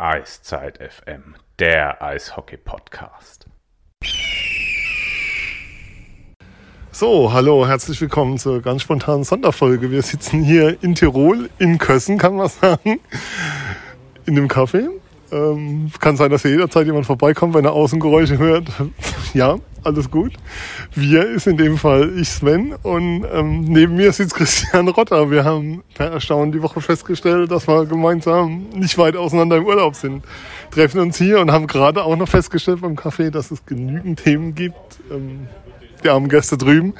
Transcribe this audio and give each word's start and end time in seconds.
Eiszeit 0.00 0.78
FM, 0.78 1.34
der 1.58 2.00
Eishockey-Podcast. 2.00 3.46
So, 6.92 7.32
hallo, 7.32 7.66
herzlich 7.66 8.00
willkommen 8.00 8.38
zur 8.38 8.62
ganz 8.62 8.82
spontanen 8.82 9.24
Sonderfolge. 9.24 9.90
Wir 9.90 10.02
sitzen 10.02 10.44
hier 10.44 10.80
in 10.84 10.94
Tirol, 10.94 11.50
in 11.58 11.78
Kössen, 11.78 12.16
kann 12.16 12.36
man 12.36 12.48
sagen, 12.48 13.00
in 14.24 14.36
dem 14.36 14.46
Café. 14.46 14.88
Ähm, 15.32 15.90
kann 15.98 16.16
sein, 16.16 16.30
dass 16.30 16.42
hier 16.42 16.52
jederzeit 16.52 16.86
jemand 16.86 17.06
vorbeikommt, 17.06 17.54
wenn 17.54 17.64
er 17.64 17.72
Außengeräusche 17.72 18.38
hört. 18.38 18.68
ja, 19.34 19.58
alles 19.88 20.10
gut. 20.10 20.32
Wir 20.94 21.26
ist 21.28 21.46
in 21.46 21.56
dem 21.56 21.76
Fall 21.76 22.12
ich 22.18 22.28
Sven 22.28 22.74
und 22.82 23.24
ähm, 23.32 23.62
neben 23.62 23.96
mir 23.96 24.12
sitzt 24.12 24.34
Christian 24.34 24.88
Rotter. 24.88 25.30
Wir 25.30 25.44
haben 25.44 25.82
per 25.94 26.12
Erstaunen 26.12 26.52
die 26.52 26.62
Woche 26.62 26.80
festgestellt, 26.80 27.50
dass 27.50 27.66
wir 27.66 27.86
gemeinsam 27.86 28.68
nicht 28.74 28.96
weit 28.98 29.16
auseinander 29.16 29.56
im 29.56 29.66
Urlaub 29.66 29.94
sind. 29.94 30.24
Treffen 30.70 31.00
uns 31.00 31.18
hier 31.18 31.40
und 31.40 31.50
haben 31.50 31.66
gerade 31.66 32.04
auch 32.04 32.16
noch 32.16 32.28
festgestellt 32.28 32.80
beim 32.80 32.94
Café, 32.94 33.30
dass 33.30 33.50
es 33.50 33.64
genügend 33.66 34.22
Themen 34.22 34.54
gibt. 34.54 35.00
Ähm, 35.10 35.48
die 36.04 36.08
armen 36.08 36.28
Gäste 36.28 36.56
drüben 36.56 36.94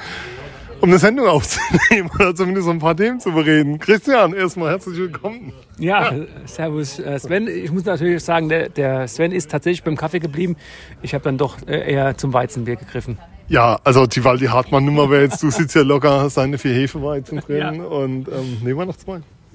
um 0.81 0.89
eine 0.89 0.99
Sendung 0.99 1.27
aufzunehmen 1.27 2.09
oder 2.15 2.33
zumindest 2.35 2.67
ein 2.69 2.79
paar 2.79 2.95
Themen 2.95 3.19
zu 3.19 3.31
bereden. 3.31 3.79
Christian, 3.79 4.33
erstmal 4.33 4.71
herzlich 4.71 4.97
willkommen. 4.97 5.53
Ja, 5.77 6.13
servus 6.45 6.99
äh, 6.99 7.19
Sven. 7.19 7.47
Ich 7.47 7.71
muss 7.71 7.85
natürlich 7.85 8.23
sagen, 8.23 8.49
der, 8.49 8.69
der 8.69 9.07
Sven 9.07 9.31
ist 9.31 9.51
tatsächlich 9.51 9.83
beim 9.83 9.95
Kaffee 9.95 10.19
geblieben. 10.19 10.55
Ich 11.01 11.13
habe 11.13 11.23
dann 11.23 11.37
doch 11.37 11.57
äh, 11.67 11.91
eher 11.91 12.17
zum 12.17 12.33
Weizenbier 12.33 12.75
gegriffen. 12.75 13.17
Ja, 13.47 13.79
also 13.83 14.05
die 14.05 14.23
Waldi 14.23 14.45
Hartmann 14.45 14.85
Nummer 14.85 15.09
wäre 15.09 15.23
jetzt, 15.23 15.41
du 15.41 15.49
sitzt 15.49 15.75
ja 15.75 15.81
locker, 15.81 16.21
hast 16.21 16.37
deine 16.37 16.57
vier 16.57 16.73
Hefeweizen 16.73 17.39
drin 17.39 17.57
ja. 17.57 17.69
und 17.83 18.27
ähm, 18.27 18.59
nehmen 18.63 18.77
wir 18.77 18.85
noch 18.85 18.97
zwei. 18.97 19.21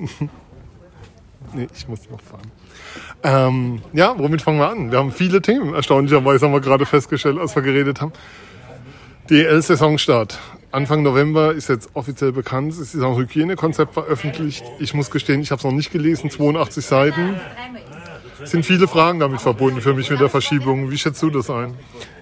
nee, 1.55 1.69
ich 1.73 1.89
muss 1.89 2.01
noch 2.11 2.21
fahren. 2.21 2.51
Ähm, 3.23 3.83
ja, 3.93 4.15
womit 4.19 4.43
fangen 4.43 4.59
wir 4.59 4.69
an? 4.69 4.91
Wir 4.91 4.99
haben 4.99 5.13
viele 5.13 5.41
Themen. 5.41 5.75
Erstaunlicherweise 5.75 6.45
haben 6.45 6.53
wir 6.53 6.61
gerade 6.61 6.87
festgestellt, 6.87 7.39
als 7.39 7.55
wir 7.55 7.63
geredet 7.63 8.01
haben. 8.01 8.13
DL-Saisonstart. 9.31 10.39
Anfang 10.75 11.05
November 11.05 11.53
ist 11.53 11.69
jetzt 11.69 11.91
offiziell 11.95 12.33
bekannt, 12.33 12.73
es 12.73 12.95
ist 12.95 13.01
ein 13.01 13.17
Hygienekonzept 13.17 13.95
veröffentlicht. 13.95 14.65
Ich 14.81 14.93
muss 14.93 15.09
gestehen, 15.09 15.41
ich 15.41 15.53
habe 15.53 15.61
es 15.61 15.65
noch 15.65 15.71
nicht 15.71 15.93
gelesen, 15.93 16.31
82 16.31 16.85
Seiten. 16.85 17.37
Es 18.43 18.51
sind 18.51 18.67
viele 18.67 18.89
Fragen 18.89 19.21
damit 19.21 19.41
verbunden 19.41 19.81
für 19.81 19.95
mich 19.95 20.11
mit 20.11 20.19
der 20.19 20.29
Verschiebung. 20.29 20.91
Wie 20.91 20.99
schätzt 20.99 21.23
du 21.23 21.31
das 21.31 21.49
ein? 21.49 21.75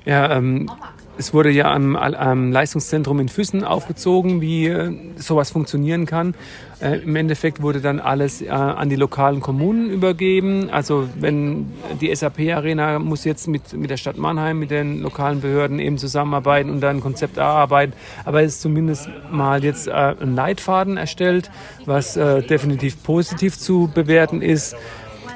Ja, 0.05 0.37
ähm, 0.37 0.71
es 1.19 1.35
wurde 1.35 1.51
ja 1.51 1.73
am, 1.73 1.97
am, 1.97 2.53
Leistungszentrum 2.53 3.21
in 3.21 3.29
Füssen 3.29 3.65
aufgezogen, 3.65 4.41
wie 4.41 4.67
äh, 4.67 4.93
sowas 5.17 5.51
funktionieren 5.51 6.07
kann. 6.07 6.35
Äh, 6.81 6.99
Im 6.99 7.15
Endeffekt 7.15 7.63
wurde 7.63 7.81
dann 7.81 8.01
alles 8.01 8.43
äh, 8.43 8.49
an 8.49 8.89
die 8.89 8.97
lokalen 8.97 9.41
Kommunen 9.41 9.91
übergeben. 9.91 10.71
Also 10.71 11.09
wenn 11.21 11.73
die 12.01 12.15
SAP-Arena 12.15 12.99
muss 12.99 13.25
jetzt 13.25 13.47
mit, 13.47 13.73
mit 13.75 13.91
der 13.91 13.99
Stadt 13.99 14.17
Mannheim, 14.17 14.59
mit 14.59 14.71
den 14.71 15.01
lokalen 15.03 15.41
Behörden 15.41 15.79
eben 15.79 15.99
zusammenarbeiten 15.99 16.71
und 16.71 16.81
dann 16.81 16.97
ein 16.97 17.03
Konzept 17.03 17.37
erarbeiten. 17.37 17.93
Aber 18.25 18.43
es 18.43 18.55
ist 18.55 18.63
zumindest 18.63 19.09
mal 19.31 19.63
jetzt 19.63 19.89
äh, 19.89 19.93
ein 19.93 20.35
Leitfaden 20.35 20.97
erstellt, 20.97 21.51
was 21.85 22.17
äh, 22.17 22.43
definitiv 22.43 23.03
positiv 23.03 23.59
zu 23.59 23.91
bewerten 23.93 24.43
ist. 24.43 24.75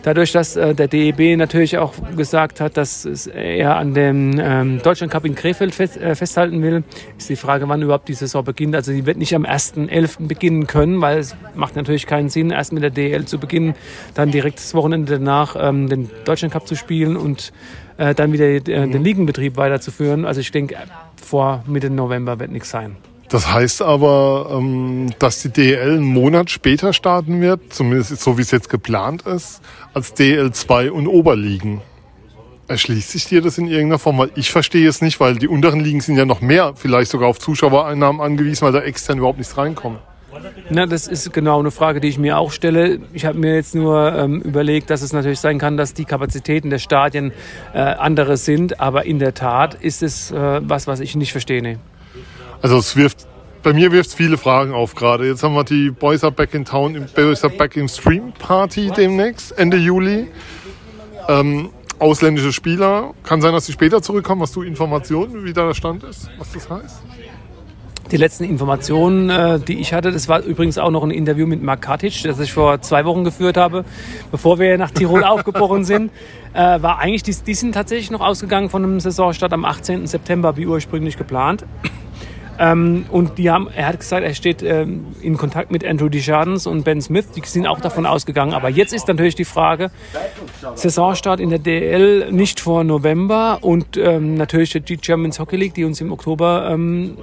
Dadurch, 0.07 0.31
dass 0.31 0.55
äh, 0.55 0.73
der 0.73 0.87
DEB 0.87 1.37
natürlich 1.37 1.79
auch 1.79 1.93
gesagt 2.17 2.61
hat, 2.61 2.77
dass 2.77 3.27
er 3.27 3.75
an 3.75 3.93
dem 3.93 4.39
ähm, 4.41 4.81
Deutschland 4.81 5.13
Cup 5.13 5.25
in 5.25 5.35
Krefeld 5.35 5.75
fest, 5.75 5.97
äh, 5.97 6.15
festhalten 6.15 6.63
will, 6.63 6.85
ist 7.19 7.29
die 7.29 7.35
Frage, 7.35 7.69
wann 7.69 7.83
überhaupt 7.83 8.07
die 8.07 8.15
Saison 8.15 8.45
beginnt. 8.45 8.77
Also 8.77 8.93
sie 8.93 9.05
wird 9.05 9.17
nicht 9.17 9.35
am 9.35 9.45
1.11. 9.45 10.29
beginnen 10.29 10.69
können, 10.69 11.01
weil 11.01 11.19
es 11.19 11.35
macht 11.57 11.75
natürlich 11.75 12.07
keinen 12.07 12.29
Sinn, 12.29 12.51
erst 12.51 12.73
mit 12.73 12.85
der 12.85 12.91
DL 12.91 13.25
zu 13.25 13.41
beginnen, 13.41 13.75
dann 14.15 14.31
direkt 14.31 14.61
das 14.61 14.75
Wochenende 14.75 15.15
danach 15.15 15.57
ähm, 15.59 15.89
den 15.89 16.09
Deutschland 16.25 16.53
Cup 16.53 16.69
zu 16.69 16.77
spielen 16.77 17.17
und 17.17 17.53
äh, 17.97 18.15
dann 18.15 18.33
wieder 18.33 18.61
den 18.61 19.03
Ligenbetrieb 19.03 19.57
weiterzuführen. 19.57 20.25
Also 20.25 20.41
ich 20.41 20.53
denke, 20.53 20.77
vor 21.21 21.65
Mitte 21.67 21.91
November 21.91 22.39
wird 22.39 22.53
nichts 22.53 22.71
sein. 22.71 22.95
Das 23.29 23.53
heißt 23.53 23.83
aber, 23.83 24.51
ähm, 24.53 25.11
dass 25.19 25.43
die 25.43 25.49
DL 25.49 25.95
einen 25.95 26.05
Monat 26.05 26.51
später 26.51 26.93
starten 26.93 27.41
wird, 27.41 27.73
zumindest 27.73 28.21
so 28.21 28.39
wie 28.39 28.43
es 28.43 28.51
jetzt 28.51 28.69
geplant 28.69 29.23
ist, 29.23 29.61
als 29.95 30.15
DL2 30.15 30.91
und 30.91 31.09
Oberligen. 31.09 31.81
Erschließt 32.69 33.11
sich 33.11 33.27
dir 33.27 33.43
das 33.43 33.59
in 33.59 33.67
irgendeiner 33.67 33.99
Form? 33.99 34.19
Weil 34.19 34.31
ich 34.35 34.51
verstehe 34.51 34.89
es 34.89 35.01
nicht, 35.01 35.21
weil 35.21 35.37
die 35.37 35.49
unteren 35.49 35.81
Ligen 35.81 36.01
sind 36.01 36.17
ja 36.17 36.25
noch 36.25 36.41
mehr, 36.41 36.75
vielleicht 36.77 37.11
sogar 37.11 37.29
auf 37.29 37.39
Zuschauereinnahmen 37.39 38.21
angewiesen, 38.21 38.65
weil 38.65 38.73
da 38.73 38.81
extern 38.81 39.19
überhaupt 39.19 39.39
nichts 39.39 39.57
reinkommt. 39.57 39.99
Na, 40.69 40.87
das 40.87 41.07
ist 41.07 41.33
genau 41.33 41.61
eine 41.61 41.71
Frage, 41.71 42.01
die 42.01 42.09
ich 42.09 42.19
mir 42.19 42.39
auch 42.39 42.53
stelle. 42.53 43.01
Ich 43.13 43.25
habe 43.25 43.39
mir 43.39 43.55
jetzt 43.55 43.75
nur 43.75 44.13
ähm, 44.15 44.43
überlegt, 44.43 44.91
dass 44.91 45.03
es 45.03 45.13
natürlich 45.13 45.41
sein 45.41 45.59
kann, 45.59 45.77
dass 45.77 45.95
die 45.95 46.05
Kapazitäten 46.05 46.71
der 46.71 46.79
Stadien 46.79 47.33
äh, 47.73 47.79
andere 47.79 48.37
sind, 48.37 48.81
aber 48.81 49.07
in 49.07 49.19
der 49.19 49.35
Tat 49.35 49.75
ist 49.75 50.03
es 50.03 50.31
äh, 50.33 50.61
was, 50.63 50.87
was 50.87 51.01
ich 51.01 51.17
nicht 51.17 51.33
verstehe. 51.33 51.63
Nee. 51.63 51.79
Also 52.63 52.79
es 52.79 52.97
wirft, 52.97 53.27
bei 53.63 53.73
mir 53.73 53.93
wirft 53.93 54.11
es 54.11 54.15
viele 54.15 54.39
Fragen 54.39 54.73
auf 54.73 54.95
gerade. 54.95 55.27
Jetzt 55.27 55.43
haben 55.43 55.55
wir 55.55 55.65
die 55.65 55.91
Boys 55.91 56.25
Are 56.25 56.33
Back 56.33 56.55
in 56.55 56.65
Town, 56.65 57.07
Boys 57.15 57.45
Are 57.45 57.53
Back 57.53 57.77
in 57.77 57.89
Stream 57.89 58.33
Party 58.39 58.91
demnächst, 58.97 59.57
Ende 59.59 59.77
Juli. 59.77 60.29
Ähm, 61.29 61.71
ausländische 61.99 62.53
Spieler. 62.53 63.15
Kann 63.23 63.41
sein, 63.41 63.53
dass 63.53 63.67
sie 63.67 63.73
später 63.73 64.03
zurückkommen. 64.03 64.43
Hast 64.43 64.55
du 64.57 64.63
Informationen, 64.63 65.45
wie 65.45 65.53
da 65.53 65.67
der 65.67 65.75
Stand 65.75 66.05
ist, 66.05 66.29
was 66.39 66.53
das 66.53 66.69
heißt? 66.69 67.03
Die 68.13 68.17
letzten 68.19 68.45
Informationen, 68.45 69.31
äh, 69.31 69.59
die 69.59 69.81
ich 69.81 69.93
hatte, 69.93 70.13
das 70.13 70.29
war 70.29 70.41
übrigens 70.41 70.79
auch 70.79 70.93
noch 70.93 71.03
ein 71.03 71.11
Interview 71.11 71.45
mit 71.45 71.61
Mark 71.61 71.83
Katic, 71.83 72.23
das 72.23 72.39
ich 72.39 72.53
vor 72.53 72.81
zwei 72.81 73.05
Wochen 73.05 73.25
geführt 73.25 73.57
habe, 73.57 73.85
bevor 74.31 74.61
wir 74.61 74.79
nach 74.79 74.93
Tirol 74.93 75.25
aufgebrochen 75.25 75.85
sind, 75.85 76.13
äh, 76.53 76.81
war 76.81 77.01
eigentlich, 77.01 77.25
die, 77.25 77.35
die 77.35 77.55
sind 77.55 77.73
tatsächlich 77.73 78.13
noch 78.13 78.21
ausgegangen 78.21 78.71
von 78.71 78.85
einem 78.85 79.01
Saisonstart 79.01 79.53
am 79.53 79.65
18. 79.65 80.07
September, 80.07 80.57
wie 80.57 80.67
ursprünglich 80.67 81.17
geplant. 81.17 81.65
Ähm, 82.59 83.07
und 83.11 83.39
die 83.39 83.51
haben, 83.51 83.69
er 83.75 83.89
hat 83.89 84.01
gesagt, 84.01 84.25
er 84.25 84.35
steht 84.35 84.63
ähm, 84.63 85.07
in 85.21 85.37
Kontakt 85.37 85.71
mit 85.71 85.85
Andrew 85.85 86.09
Desjardins 86.09 86.67
und 86.67 86.85
Ben 86.85 87.01
Smith. 87.01 87.31
Die 87.35 87.43
sind 87.45 87.67
auch 87.67 87.81
davon 87.81 88.07
ausgegangen. 88.07 88.55
Aber 88.55 88.69
jetzt 88.69 88.93
ist 88.93 89.09
natürlich 89.09 89.35
die 89.35 89.45
Frage, 89.45 89.91
Saisonstart 90.75 91.41
in 91.41 91.51
der 91.51 91.59
DL 91.59 92.33
nicht 92.33 92.61
vor 92.61 92.85
November 92.85 93.59
und 93.63 93.97
ähm, 93.97 94.35
natürlich 94.35 94.71
die 94.71 94.97
Germans 94.97 95.39
Hockey 95.39 95.57
League, 95.57 95.75
die 95.75 95.85
uns 95.85 96.01
im 96.01 96.13
Oktober 96.13 96.69
ähm, 96.71 97.17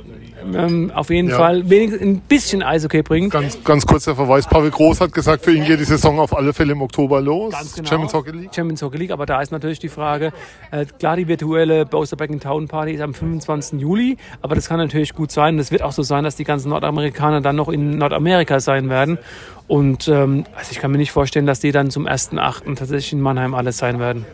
ähm, 0.53 0.91
auf 0.93 1.09
jeden 1.09 1.29
ja. 1.29 1.37
Fall 1.37 1.69
wenigstens 1.69 2.01
ein 2.01 2.19
bisschen 2.19 2.63
Eishockey 2.63 3.01
bringt. 3.01 3.31
Ganz, 3.31 3.63
ganz 3.63 3.85
kurz 3.85 4.05
der 4.05 4.15
Verweis, 4.15 4.47
Pavel 4.47 4.71
Groß 4.71 5.01
hat 5.01 5.13
gesagt, 5.13 5.43
für 5.43 5.53
ihn 5.53 5.63
geht 5.65 5.79
die 5.79 5.85
Saison 5.85 6.19
auf 6.19 6.35
alle 6.35 6.53
Fälle 6.53 6.73
im 6.73 6.81
Oktober 6.81 7.21
los. 7.21 7.53
Ganz 7.53 7.75
genau. 7.75 7.89
Champions 7.89 8.13
Hockey 8.13 8.31
League. 8.31 8.55
Champions 8.55 8.81
Hockey 8.81 8.97
League, 8.97 9.11
aber 9.11 9.25
da 9.25 9.41
ist 9.41 9.51
natürlich 9.51 9.79
die 9.79 9.89
Frage, 9.89 10.33
äh, 10.71 10.85
klar, 10.99 11.15
die 11.15 11.27
virtuelle 11.27 11.85
Bowser 11.85 12.17
Back 12.17 12.31
in 12.31 12.39
Town 12.39 12.67
Party 12.67 12.93
ist 12.93 13.01
am 13.01 13.13
25. 13.13 13.79
Juli, 13.79 14.17
aber 14.41 14.55
das 14.55 14.67
kann 14.67 14.77
natürlich 14.77 15.13
gut 15.13 15.22
sein. 15.31 15.57
Das 15.57 15.71
wird 15.71 15.81
auch 15.81 15.91
so 15.91 16.03
sein, 16.03 16.23
dass 16.23 16.35
die 16.35 16.43
ganzen 16.43 16.69
Nordamerikaner 16.69 17.41
dann 17.41 17.55
noch 17.55 17.69
in 17.69 17.97
Nordamerika 17.97 18.59
sein 18.59 18.89
werden. 18.89 19.17
Und 19.67 20.07
ähm, 20.07 20.45
also 20.55 20.71
ich 20.71 20.79
kann 20.79 20.91
mir 20.91 20.97
nicht 20.97 21.11
vorstellen, 21.11 21.45
dass 21.45 21.59
die 21.59 21.71
dann 21.71 21.89
zum 21.89 22.07
1.8. 22.07 22.75
tatsächlich 22.75 23.13
in 23.13 23.21
Mannheim 23.21 23.53
alles 23.53 23.77
sein 23.77 23.99
werden. 23.99 24.25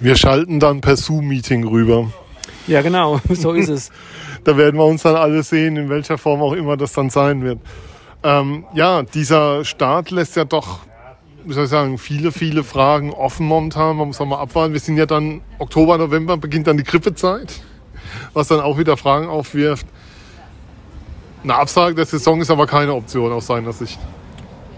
Wir 0.00 0.16
schalten 0.16 0.60
dann 0.60 0.80
per 0.80 0.96
Zoom-Meeting 0.96 1.66
rüber. 1.66 2.10
Ja, 2.66 2.82
genau, 2.82 3.20
so 3.28 3.52
ist 3.52 3.68
es. 3.68 3.90
da 4.44 4.56
werden 4.56 4.78
wir 4.78 4.86
uns 4.86 5.02
dann 5.02 5.16
alle 5.16 5.42
sehen, 5.42 5.76
in 5.76 5.88
welcher 5.88 6.18
Form 6.18 6.40
auch 6.40 6.52
immer 6.52 6.76
das 6.76 6.92
dann 6.92 7.10
sein 7.10 7.42
wird. 7.42 7.58
Ähm, 8.22 8.64
ja, 8.74 9.02
dieser 9.02 9.64
Start 9.64 10.10
lässt 10.10 10.36
ja 10.36 10.44
doch, 10.44 10.80
wie 11.44 11.52
soll 11.52 11.64
ich 11.64 11.70
sagen, 11.70 11.98
viele, 11.98 12.32
viele 12.32 12.64
Fragen 12.64 13.12
offen 13.12 13.46
momentan. 13.46 13.96
Man 13.96 14.08
muss 14.08 14.20
auch 14.20 14.26
mal 14.26 14.38
abwarten. 14.38 14.72
Wir 14.72 14.80
sind 14.80 14.96
ja 14.96 15.06
dann 15.06 15.40
Oktober, 15.58 15.98
November, 15.98 16.36
beginnt 16.36 16.66
dann 16.66 16.76
die 16.76 16.84
Grippezeit, 16.84 17.60
was 18.34 18.48
dann 18.48 18.60
auch 18.60 18.78
wieder 18.78 18.96
Fragen 18.96 19.28
aufwirft. 19.28 19.86
Eine 21.42 21.54
Absage 21.54 21.94
der 21.94 22.04
Saison 22.04 22.40
ist 22.40 22.50
aber 22.50 22.66
keine 22.66 22.94
Option 22.94 23.32
aus 23.32 23.46
seiner 23.46 23.72
Sicht. 23.72 23.98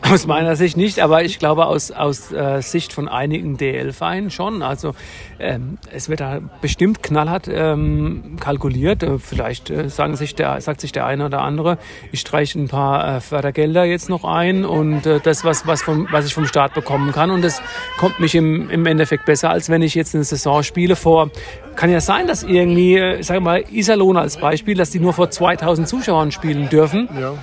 Aus 0.02 0.26
meiner 0.26 0.56
Sicht 0.56 0.76
nicht, 0.76 0.99
aber 0.99 1.22
ich 1.22 1.38
glaube 1.38 1.66
aus, 1.66 1.93
aus 1.93 2.32
äh, 2.32 2.60
Sicht 2.60 2.93
von 2.93 3.08
einigen 3.08 3.56
DL-Vereinen 3.56 4.31
schon. 4.31 4.62
Also 4.62 4.94
ähm, 5.38 5.78
es 5.93 6.08
wird 6.08 6.20
da 6.20 6.40
bestimmt 6.60 7.02
knallhart 7.02 7.49
ähm, 7.49 8.37
kalkuliert. 8.40 9.04
Äh, 9.04 9.19
vielleicht 9.19 9.70
äh, 9.70 9.88
sagen 9.88 10.16
sich 10.16 10.34
der, 10.34 10.60
sagt 10.60 10.81
sich 10.81 10.90
der 10.90 11.06
eine 11.06 11.26
oder 11.26 11.43
andere, 11.43 11.78
ich 12.10 12.20
streiche 12.20 12.58
ein 12.58 12.69
paar 12.69 13.16
äh, 13.16 13.20
Fördergelder 13.20 13.84
jetzt 13.84 14.08
noch 14.08 14.25
ein 14.25 14.64
und 14.64 15.06
äh, 15.06 15.20
das, 15.20 15.44
was, 15.44 15.66
was, 15.69 15.82
vom, 15.82 16.08
was 16.10 16.26
ich 16.26 16.34
vom 16.34 16.46
Staat 16.46 16.75
bekommen 16.75 17.12
kann. 17.12 17.31
Und 17.31 17.43
das 17.43 17.62
kommt 17.96 18.19
mich 18.19 18.34
im, 18.34 18.70
im 18.70 18.87
Endeffekt 18.87 19.25
besser, 19.25 19.50
als 19.50 19.69
wenn 19.69 19.82
ich 19.82 19.94
jetzt 19.94 20.14
eine 20.14 20.25
Saison 20.25 20.62
spiele 20.64 20.96
vor 20.96 21.31
kann 21.75 21.90
ja 21.90 22.00
sein, 22.00 22.26
dass 22.26 22.43
irgendwie, 22.43 22.96
äh, 22.96 23.20
ich 23.20 23.26
sage 23.26 23.40
mal, 23.40 23.64
Iserlohn 23.70 24.16
als 24.16 24.37
Beispiel, 24.37 24.76
dass 24.76 24.90
die 24.90 25.00
nur 25.00 25.12
vor 25.12 25.31
2000 25.31 25.88
Zuschauern 25.88 26.32
spielen 26.32 26.69
dürfen. 26.69 27.08
Ja. 27.19 27.34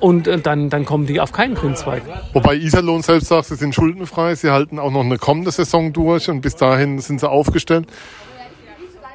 Und 0.00 0.28
äh, 0.28 0.38
dann, 0.38 0.70
dann 0.70 0.84
kommen 0.84 1.06
die 1.06 1.20
auf 1.20 1.32
keinen 1.32 1.54
Grünzweig. 1.54 2.02
Wobei 2.32 2.54
Iserlohn 2.54 3.02
selbst 3.02 3.28
sagt, 3.28 3.46
sie 3.46 3.56
sind 3.56 3.74
schuldenfrei, 3.74 4.34
sie 4.34 4.50
halten 4.50 4.78
auch 4.78 4.90
noch 4.90 5.04
eine 5.04 5.18
kommende 5.18 5.50
Saison 5.50 5.92
durch 5.92 6.28
und 6.30 6.40
bis 6.40 6.56
dahin 6.56 6.98
sind 7.00 7.20
sie 7.20 7.28
aufgestellt. 7.28 7.86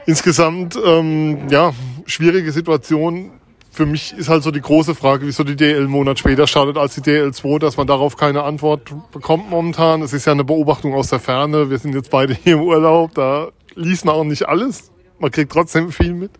Insgesamt, 0.05 0.77
ähm, 0.83 1.49
ja, 1.49 1.73
schwierige 2.05 2.51
Situation. 2.51 3.31
für 3.71 3.85
mich 3.87 4.13
ist 4.13 4.29
halt 4.29 4.43
so 4.43 4.51
die 4.51 4.61
große 4.61 4.93
Frage, 4.93 5.25
wieso 5.25 5.43
die 5.43 5.55
DL 5.55 5.77
einen 5.77 5.87
Monat 5.87 6.19
später 6.19 6.45
startet 6.45 6.77
als 6.77 6.93
die 6.93 7.01
DL2, 7.01 7.57
dass 7.57 7.75
man 7.75 7.87
darauf 7.87 8.17
keine 8.17 8.43
Antwort 8.43 8.93
bekommt 9.11 9.49
momentan. 9.49 10.03
Es 10.03 10.13
ist 10.13 10.25
ja 10.25 10.33
eine 10.33 10.43
Beobachtung 10.43 10.93
aus 10.93 11.07
der 11.07 11.19
Ferne. 11.19 11.71
Wir 11.71 11.79
sind 11.79 11.95
jetzt 11.95 12.11
beide 12.11 12.33
hier 12.35 12.53
im 12.53 12.61
Urlaub, 12.61 13.15
da 13.15 13.47
liest 13.73 14.05
man 14.05 14.13
auch 14.13 14.25
nicht 14.25 14.47
alles. 14.47 14.91
Man 15.17 15.31
kriegt 15.31 15.51
trotzdem 15.51 15.91
viel 15.91 16.13
mit. 16.13 16.31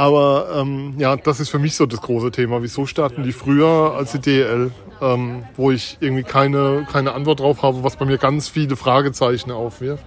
Aber 0.00 0.48
ähm, 0.56 0.94
ja, 0.96 1.14
das 1.14 1.40
ist 1.40 1.50
für 1.50 1.58
mich 1.58 1.76
so 1.76 1.84
das 1.84 2.00
große 2.00 2.30
Thema. 2.30 2.62
Wieso 2.62 2.86
starten 2.86 3.22
die 3.22 3.32
früher 3.32 3.92
als 3.94 4.12
die 4.12 4.18
DL? 4.18 4.70
Ähm, 5.02 5.44
wo 5.56 5.70
ich 5.70 5.98
irgendwie 6.00 6.22
keine, 6.22 6.86
keine 6.90 7.12
Antwort 7.12 7.40
drauf 7.40 7.62
habe, 7.62 7.84
was 7.84 7.96
bei 7.96 8.06
mir 8.06 8.16
ganz 8.16 8.48
viele 8.48 8.76
Fragezeichen 8.76 9.50
aufwirft. 9.50 10.04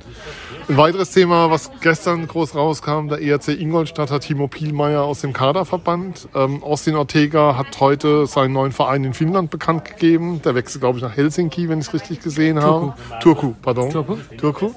Ein 0.67 0.77
weiteres 0.77 1.11
Thema, 1.11 1.51
was 1.51 1.69
gestern 1.81 2.27
groß 2.27 2.55
rauskam, 2.55 3.07
der 3.07 3.21
ERC 3.21 3.49
Ingolstadt 3.49 4.09
hat 4.09 4.23
Timo 4.23 4.47
Pielmeier 4.47 5.03
aus 5.03 5.21
dem 5.21 5.31
Kader 5.31 5.63
verbannt. 5.63 6.27
Ähm, 6.33 6.63
Austin 6.63 6.95
Ortega 6.95 7.55
hat 7.55 7.79
heute 7.79 8.25
seinen 8.25 8.53
neuen 8.53 8.71
Verein 8.71 9.03
in 9.03 9.13
Finnland 9.13 9.51
bekannt 9.51 9.85
gegeben. 9.85 10.41
Der 10.43 10.55
wechselt, 10.55 10.81
glaube 10.81 10.97
ich, 10.97 11.03
nach 11.03 11.15
Helsinki, 11.15 11.69
wenn 11.69 11.79
ich 11.79 11.87
es 11.87 11.93
richtig 11.93 12.19
gesehen 12.21 12.59
Turku. 12.59 12.93
habe. 13.09 13.19
Turku, 13.21 13.53
pardon. 13.61 13.91
Turku. 13.91 14.17
Turku. 14.37 14.71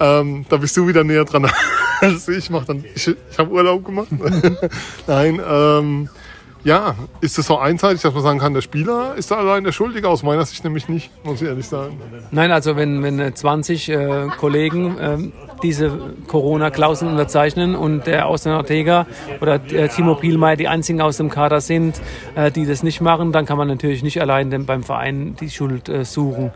Ähm, 0.00 0.46
da 0.48 0.56
bist 0.58 0.76
du 0.78 0.86
wieder 0.86 1.04
näher 1.04 1.26
dran 1.26 1.50
als 2.00 2.28
ich. 2.28 2.50
Mach 2.50 2.64
dann, 2.64 2.84
ich 2.94 3.08
ich 3.08 3.38
habe 3.38 3.50
Urlaub 3.50 3.84
gemacht. 3.84 4.08
Nein, 5.06 5.40
ähm, 5.48 6.08
ja, 6.66 6.96
ist 7.20 7.38
es 7.38 7.46
so 7.46 7.58
einseitig, 7.58 8.02
dass 8.02 8.12
man 8.12 8.24
sagen 8.24 8.38
kann, 8.40 8.52
der 8.52 8.60
Spieler 8.60 9.14
ist 9.14 9.30
da 9.30 9.36
allein 9.36 9.62
der 9.62 9.70
Schuldige? 9.70 10.08
Aus 10.08 10.24
meiner 10.24 10.44
Sicht 10.44 10.64
nämlich 10.64 10.88
nicht, 10.88 11.12
muss 11.24 11.40
ich 11.40 11.46
ehrlich 11.46 11.66
sagen. 11.66 12.00
Nein, 12.32 12.50
also 12.50 12.74
wenn, 12.74 13.04
wenn 13.04 13.20
äh, 13.20 13.32
20 13.32 13.88
äh, 13.88 14.26
Kollegen 14.36 14.96
ähm, 15.00 15.32
diese 15.62 15.96
Corona-Klauseln 16.26 17.12
unterzeichnen 17.12 17.76
und 17.76 18.08
der 18.08 18.26
Ausländer 18.26 18.58
Ortega 18.58 19.06
oder 19.40 19.60
äh, 19.66 19.88
Timo 19.88 20.16
Pielmeier 20.16 20.56
die 20.56 20.66
einzigen 20.66 21.00
aus 21.00 21.18
dem 21.18 21.30
Kader 21.30 21.60
sind, 21.60 22.00
äh, 22.34 22.50
die 22.50 22.66
das 22.66 22.82
nicht 22.82 23.00
machen, 23.00 23.30
dann 23.30 23.46
kann 23.46 23.58
man 23.58 23.68
natürlich 23.68 24.02
nicht 24.02 24.20
allein 24.20 24.66
beim 24.66 24.82
Verein 24.82 25.36
die 25.38 25.50
Schuld 25.50 25.88
äh, 25.88 26.04
suchen. 26.04 26.50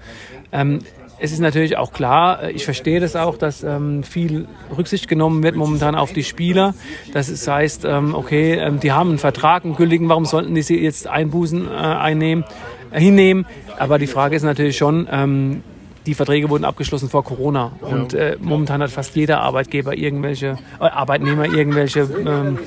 Ähm, 0.50 0.80
es 1.20 1.32
ist 1.32 1.40
natürlich 1.40 1.76
auch 1.76 1.92
klar, 1.92 2.44
äh, 2.44 2.52
ich 2.52 2.64
verstehe 2.64 2.98
das 2.98 3.14
auch, 3.14 3.36
dass 3.36 3.62
ähm, 3.62 4.02
viel 4.02 4.48
Rücksicht 4.76 5.06
genommen 5.06 5.42
wird 5.42 5.54
momentan 5.54 5.94
auf 5.94 6.12
die 6.12 6.24
Spieler. 6.24 6.74
Das 7.12 7.28
ist, 7.28 7.46
heißt, 7.46 7.84
ähm, 7.84 8.14
okay, 8.14 8.54
ähm, 8.54 8.80
die 8.80 8.92
haben 8.92 9.10
einen 9.10 9.18
Vertrag, 9.18 9.64
einen 9.64 9.76
gültigen, 9.76 10.08
warum 10.08 10.24
sollten 10.24 10.54
die 10.54 10.62
sie 10.62 10.78
jetzt 10.78 11.06
Einbußen 11.06 11.68
äh, 11.68 11.70
einnehmen, 11.70 12.44
äh, 12.90 13.00
hinnehmen? 13.00 13.46
Aber 13.78 13.98
die 13.98 14.06
Frage 14.06 14.34
ist 14.34 14.42
natürlich 14.42 14.76
schon, 14.76 15.08
ähm, 15.10 15.62
die 16.10 16.14
Verträge 16.16 16.50
wurden 16.50 16.64
abgeschlossen 16.64 17.08
vor 17.08 17.22
Corona 17.22 17.70
und 17.82 18.14
äh, 18.14 18.36
momentan 18.40 18.82
hat 18.82 18.90
fast 18.90 19.14
jeder 19.14 19.42
Arbeitgeber 19.42 19.96
irgendwelche, 19.96 20.58
äh, 20.80 20.82
Arbeitnehmer 20.82 21.44
irgendwelche 21.44 22.00
ähm, 22.00 22.58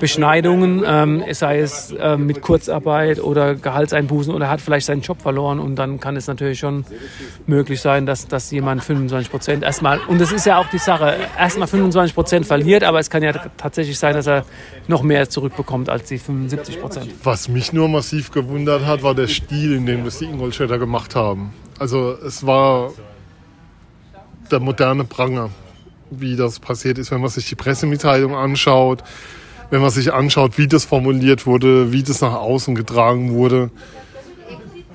Beschneidungen, 0.00 0.82
ähm, 0.84 1.22
sei 1.30 1.60
es 1.60 1.92
äh, 1.92 2.16
mit 2.16 2.42
Kurzarbeit 2.42 3.20
oder 3.20 3.54
Gehaltseinbußen 3.54 4.34
oder 4.34 4.50
hat 4.50 4.60
vielleicht 4.60 4.86
seinen 4.86 5.02
Job 5.02 5.22
verloren 5.22 5.60
und 5.60 5.76
dann 5.76 6.00
kann 6.00 6.16
es 6.16 6.26
natürlich 6.26 6.58
schon 6.58 6.84
möglich 7.46 7.80
sein, 7.80 8.04
dass, 8.04 8.26
dass 8.26 8.50
jemand 8.50 8.82
25 8.82 9.30
Prozent 9.30 9.62
erstmal, 9.62 10.00
und 10.08 10.20
das 10.20 10.32
ist 10.32 10.44
ja 10.44 10.58
auch 10.58 10.68
die 10.68 10.78
Sache, 10.78 11.14
erstmal 11.38 11.68
25 11.68 12.16
Prozent 12.16 12.46
verliert, 12.46 12.82
aber 12.82 12.98
es 12.98 13.10
kann 13.10 13.22
ja 13.22 13.32
tatsächlich 13.56 13.96
sein, 13.96 14.14
dass 14.14 14.26
er 14.26 14.44
noch 14.88 15.04
mehr 15.04 15.30
zurückbekommt 15.30 15.88
als 15.88 16.08
die 16.08 16.18
75 16.18 16.80
Prozent. 16.80 17.14
Was 17.22 17.48
mich 17.48 17.72
nur 17.72 17.88
massiv 17.88 18.32
gewundert 18.32 18.84
hat, 18.84 19.04
war 19.04 19.14
der 19.14 19.28
Stil, 19.28 19.74
in 19.74 19.86
dem 19.86 20.04
das 20.04 20.18
die 20.18 20.24
Ingolstädter 20.24 20.80
gemacht 20.80 21.14
haben. 21.14 21.52
Also 21.78 22.16
es 22.26 22.44
war 22.44 22.92
der 24.50 24.60
moderne 24.60 25.04
Pranger, 25.04 25.50
wie 26.10 26.36
das 26.36 26.58
passiert 26.58 26.98
ist, 26.98 27.10
wenn 27.10 27.20
man 27.20 27.30
sich 27.30 27.48
die 27.48 27.54
Pressemitteilung 27.54 28.34
anschaut, 28.34 29.04
wenn 29.70 29.80
man 29.80 29.90
sich 29.90 30.12
anschaut, 30.12 30.58
wie 30.58 30.66
das 30.66 30.84
formuliert 30.84 31.46
wurde, 31.46 31.92
wie 31.92 32.02
das 32.02 32.20
nach 32.20 32.34
außen 32.34 32.74
getragen 32.74 33.34
wurde, 33.34 33.70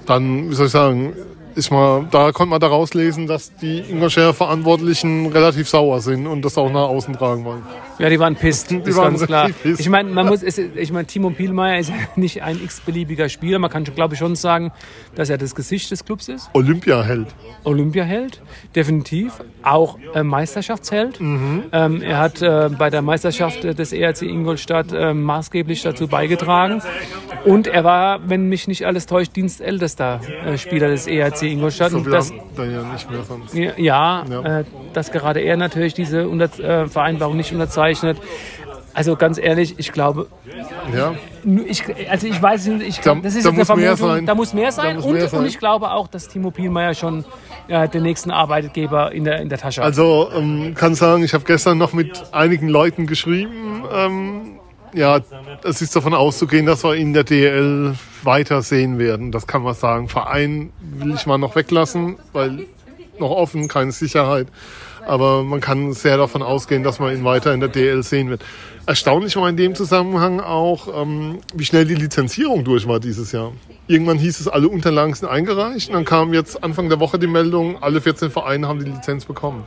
dann, 0.06 0.50
wie 0.50 0.56
soll 0.56 0.66
ich 0.66 0.72
sagen, 0.72 1.14
ist 1.56 1.72
mal, 1.72 2.06
da 2.12 2.32
konnte 2.32 2.52
man 2.52 2.60
daraus 2.60 2.94
lesen, 2.94 3.28
dass 3.28 3.56
die 3.56 3.80
Ingolstädter 3.80 4.34
Verantwortlichen 4.34 5.28
relativ 5.28 5.70
sauer 5.70 6.02
sind 6.02 6.28
und 6.28 6.44
das 6.44 6.58
auch 6.58 6.72
nach 6.72 6.88
außen 6.88 7.16
tragen 7.16 7.46
wollen. 7.46 7.62
Ja, 8.00 8.10
die 8.10 8.20
waren 8.20 8.36
pisst, 8.36 8.72
Die 8.72 8.78
ist 8.78 8.98
waren 8.98 9.16
ganz 9.16 9.26
klar. 9.26 9.50
pisst. 9.50 9.80
Ich 9.80 9.90
meine, 9.90 10.10
man 10.10 10.28
muss, 10.28 10.42
ich 10.44 10.92
meine, 10.92 11.06
Timo 11.06 11.30
Pielmeier 11.30 11.80
ist 11.80 11.92
nicht 12.16 12.42
ein 12.42 12.62
x-beliebiger 12.64 13.30
Spieler. 13.30 13.60
Man 13.60 13.70
kann, 13.70 13.84
glaube 13.84 14.16
ich, 14.16 14.20
schon 14.20 14.36
sagen, 14.36 14.72
dass 15.16 15.30
er 15.30 15.38
das 15.38 15.54
Gesicht 15.56 15.92
des 15.92 16.04
Clubs 16.04 16.28
ist. 16.28 16.50
Olympiaheld. 16.54 17.28
Olympiaheld, 17.64 18.42
definitiv. 18.76 19.34
Auch 19.62 19.98
äh, 20.14 20.24
Meisterschaftsheld. 20.24 21.20
Mhm. 21.20 21.64
Ähm, 21.72 22.02
er 22.02 22.18
hat 22.18 22.42
äh, 22.42 22.70
bei 22.78 22.90
der 22.90 23.02
Meisterschaft 23.02 23.64
des 23.64 23.94
ERC 23.94 24.24
Ingolstadt 24.24 24.92
äh, 24.92 25.14
maßgeblich 25.14 25.84
dazu 25.84 26.08
beigetragen. 26.08 26.82
Und 27.46 27.68
er 27.68 27.84
war, 27.84 28.20
wenn 28.30 28.48
mich 28.48 28.68
nicht 28.68 28.86
alles 28.86 29.06
täuscht, 29.06 29.36
dienstältester 29.36 30.22
äh, 30.46 30.58
Spieler 30.58 30.88
des 30.90 31.08
ERC 31.08 31.44
Ingolstadt. 31.44 31.92
So 31.92 32.00
das, 32.00 32.32
da 32.56 32.64
ja 32.64 32.84
nicht 32.84 33.10
mehr 33.12 33.24
sonst. 33.24 33.54
ja, 33.54 33.72
ja. 33.78 34.60
Äh, 34.60 34.64
dass 34.94 35.12
gerade 35.12 35.40
er 35.42 35.58
natürlich 35.58 35.94
diese 35.94 36.28
Unter 36.30 36.46
äh, 36.60 36.88
Vereinbarung 36.88 37.36
nicht 37.38 37.52
unterzeichnet. 37.52 38.18
Also 38.96 39.16
ganz 39.16 39.40
ehrlich, 39.40 39.74
ich 39.80 39.92
glaube, 39.92 40.28
Ja. 40.96 41.16
ich, 41.66 41.84
also 42.12 42.28
ich 42.28 42.40
weiß 42.40 42.68
nicht, 42.68 42.88
ich 42.88 43.00
Da- 43.00 43.16
das 43.16 43.34
ist 43.34 43.44
da 43.44 43.50
jetzt 43.50 43.58
eine 43.58 43.58
muss 43.58 43.82
mehr 43.82 43.98
Vermutung, 43.98 44.16
sein. 44.18 44.26
da 44.28 44.36
muss 44.36 44.54
mehr 44.54 44.72
sein. 44.72 44.96
muss 44.98 45.06
und, 45.06 45.14
mehr 45.14 45.28
sein. 45.30 45.40
und 45.40 45.46
ich 45.48 45.58
glaube 45.58 45.90
auch, 45.92 46.08
dass 46.08 46.28
Timo 46.28 46.52
Pielmeier 46.52 46.94
schon 46.94 47.26
äh, 47.70 47.90
den 47.90 48.04
nächsten 48.04 48.30
Arbeitgeber 48.30 49.12
in 49.12 49.24
der, 49.24 49.42
in 49.42 49.50
der 49.50 49.58
Tasche 49.58 49.82
hat. 49.82 49.88
Also 49.88 50.30
ähm, 50.36 50.76
kann 50.76 50.94
sagen, 50.94 51.24
ich 51.24 51.34
habe 51.34 51.44
gestern 51.44 51.80
noch 51.80 51.92
mit 51.94 52.24
einigen 52.34 52.68
Leuten 52.70 53.08
geschrieben. 53.08 53.84
Ähm, 53.92 54.53
ja, 54.94 55.20
es 55.64 55.82
ist 55.82 55.96
davon 55.96 56.14
auszugehen, 56.14 56.66
dass 56.66 56.84
wir 56.84 56.96
in 56.96 57.14
der 57.14 57.24
DL 57.24 57.96
weiter 58.24 58.62
sehen 58.62 59.00
werden. 59.00 59.32
Das 59.32 59.48
kann 59.48 59.64
man 59.64 59.74
sagen. 59.74 60.10
Verein 60.10 60.72
will 60.82 61.14
ich 61.16 61.26
mal 61.26 61.38
noch 61.38 61.56
weglassen, 61.56 62.18
weil 62.32 62.66
noch 63.20 63.32
offen, 63.32 63.68
keine 63.68 63.92
Sicherheit. 63.92 64.48
Aber 65.06 65.44
man 65.44 65.60
kann 65.60 65.94
sehr 65.94 66.18
davon 66.18 66.42
ausgehen, 66.42 66.84
dass 66.84 67.00
man 67.00 67.14
ihn 67.14 67.26
weiter 67.26 67.54
in 67.54 67.60
der 67.60 67.70
DL 67.70 68.04
sehen 68.04 68.30
wird. 68.30 68.42
Erstaunlich 68.86 69.36
war 69.36 69.50
in 69.50 69.58
dem 69.58 69.76
Zusammenhang 69.76 70.40
auch, 70.40 70.88
ähm, 71.02 71.40
wie 71.54 71.66
schnell 71.66 71.86
die 71.86 71.96
Lizenzierung 71.96 72.64
durch 72.64 72.88
war 72.88 73.00
dieses 73.00 73.32
Jahr. 73.32 73.52
Irgendwann 73.88 74.18
hieß 74.18 74.40
es, 74.40 74.48
alle 74.48 74.70
Unterlagen 74.70 75.14
sind 75.14 75.28
eingereicht. 75.28 75.90
Und 75.90 75.96
dann 75.96 76.06
kam 76.06 76.34
jetzt 76.34 76.64
Anfang 76.64 76.90
der 76.90 77.00
Woche 77.00 77.20
die 77.20 77.28
Meldung, 77.28 77.82
alle 77.82 78.00
14 78.00 78.32
Vereine 78.32 78.68
haben 78.68 78.80
die 78.80 78.92
Lizenz 78.92 79.26
bekommen. 79.26 79.66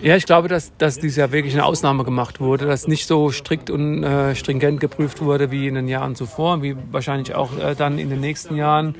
Ja, 0.00 0.14
ich 0.16 0.26
glaube, 0.26 0.46
dass, 0.48 0.72
dass 0.78 0.98
dieses 1.00 1.16
Jahr 1.16 1.32
wirklich 1.32 1.54
eine 1.54 1.64
Ausnahme 1.64 2.04
gemacht 2.04 2.38
wurde, 2.40 2.66
dass 2.66 2.86
nicht 2.86 3.06
so 3.06 3.30
strikt 3.30 3.68
und 3.68 4.04
äh, 4.04 4.34
stringent 4.36 4.78
geprüft 4.80 5.20
wurde 5.20 5.50
wie 5.50 5.66
in 5.66 5.74
den 5.74 5.88
Jahren 5.88 6.14
zuvor, 6.14 6.62
wie 6.62 6.76
wahrscheinlich 6.92 7.34
auch 7.34 7.58
äh, 7.58 7.74
dann 7.74 7.98
in 7.98 8.08
den 8.08 8.20
nächsten 8.20 8.54
Jahren. 8.56 8.94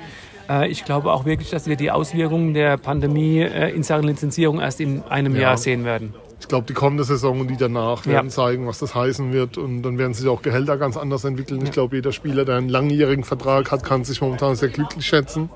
Äh, 0.49 0.69
ich 0.69 0.85
glaube 0.85 1.13
auch 1.13 1.25
wirklich, 1.25 1.51
dass 1.51 1.67
wir 1.69 1.77
die 1.77 1.93
Auswirkungen 1.93 2.53
der 2.53 2.79
Pandemie 2.79 3.39
äh, 3.41 3.71
in 3.75 3.85
Sachen 3.85 4.05
Lizenzierung 4.05 4.59
erst 4.61 4.81
in 4.81 5.03
einem 5.05 5.37
Ja. 5.37 5.43
Jahr 5.43 5.57
sehen 5.57 5.85
werden. 5.85 6.15
Ich 6.41 6.49
glaube, 6.49 6.67
die 6.67 6.73
kommende 6.73 7.05
Saison 7.05 7.41
und 7.41 7.49
die 7.49 7.57
danach 7.57 8.05
Ja. 8.07 8.13
werden 8.13 8.31
zeigen, 8.31 8.67
was 8.67 8.79
das 8.79 8.95
heißen 8.95 9.33
wird. 9.33 9.57
Und 9.57 9.83
dann 9.83 9.99
werden 9.99 10.15
sich 10.15 10.27
auch 10.29 10.43
Gehälter 10.43 10.77
ganz 10.79 10.97
anders 10.97 11.25
entwickeln. 11.25 11.61
Ich 11.65 11.71
glaube, 11.73 11.95
jeder 11.97 12.13
Spieler, 12.13 12.45
der 12.45 12.57
einen 12.57 12.69
langjährigen 12.69 13.23
Vertrag 13.25 13.71
hat, 13.71 13.85
kann 13.85 14.03
sich 14.05 14.21
momentan 14.21 14.57
sehr 14.57 14.69
glücklich 14.69 15.07
schätzen. 15.07 15.49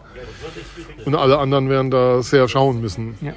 Und 1.05 1.15
alle 1.17 1.39
anderen 1.39 1.69
werden 1.69 1.91
da 1.91 2.23
sehr 2.23 2.47
schauen 2.49 2.81
müssen. 2.81 3.15
Ja. 3.21 3.33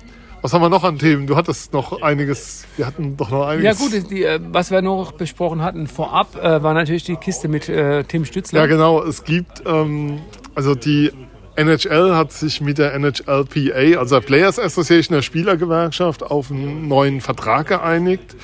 Was 0.46 0.54
haben 0.54 0.62
wir 0.62 0.70
noch 0.70 0.84
an 0.84 1.00
Themen? 1.00 1.26
Du 1.26 1.36
hattest 1.36 1.74
noch 1.74 2.04
einiges. 2.04 2.66
Wir 2.78 2.86
hatten 2.86 3.18
doch 3.18 3.32
noch 3.32 3.46
Ja 3.46 3.48
einiges. 3.48 3.80
gut, 3.80 4.12
die, 4.12 4.26
äh, 4.26 4.40
was 4.52 4.70
wir 4.70 4.84
noch 4.84 5.14
besprochen 5.14 5.64
hatten 5.64 5.88
vorab, 5.88 6.36
äh, 6.36 6.62
war 6.62 6.76
natürlich 6.76 7.04
die 7.04 7.16
Kiste 7.16 7.48
mit 7.48 7.68
äh, 7.68 8.04
Tim 8.04 8.26
Stützler. 8.26 8.60
Ja, 8.60 8.66
genau. 8.68 9.02
Es 9.02 9.24
gibt, 9.24 9.64
ähm, 9.66 10.20
also 10.54 10.76
die 10.76 11.12
NHL 11.56 12.14
hat 12.14 12.32
sich 12.32 12.62
mit 12.62 12.78
der 12.78 12.94
NHLPA, 12.94 13.98
also 13.98 14.20
der 14.20 14.22
Players 14.24 14.60
Association 14.60 15.16
der 15.16 15.24
Spielergewerkschaft, 15.24 16.22
auf 16.22 16.52
einen 16.52 16.88
neuen 16.88 17.22
Vertrag 17.22 17.70
geeinigt, 17.70 18.36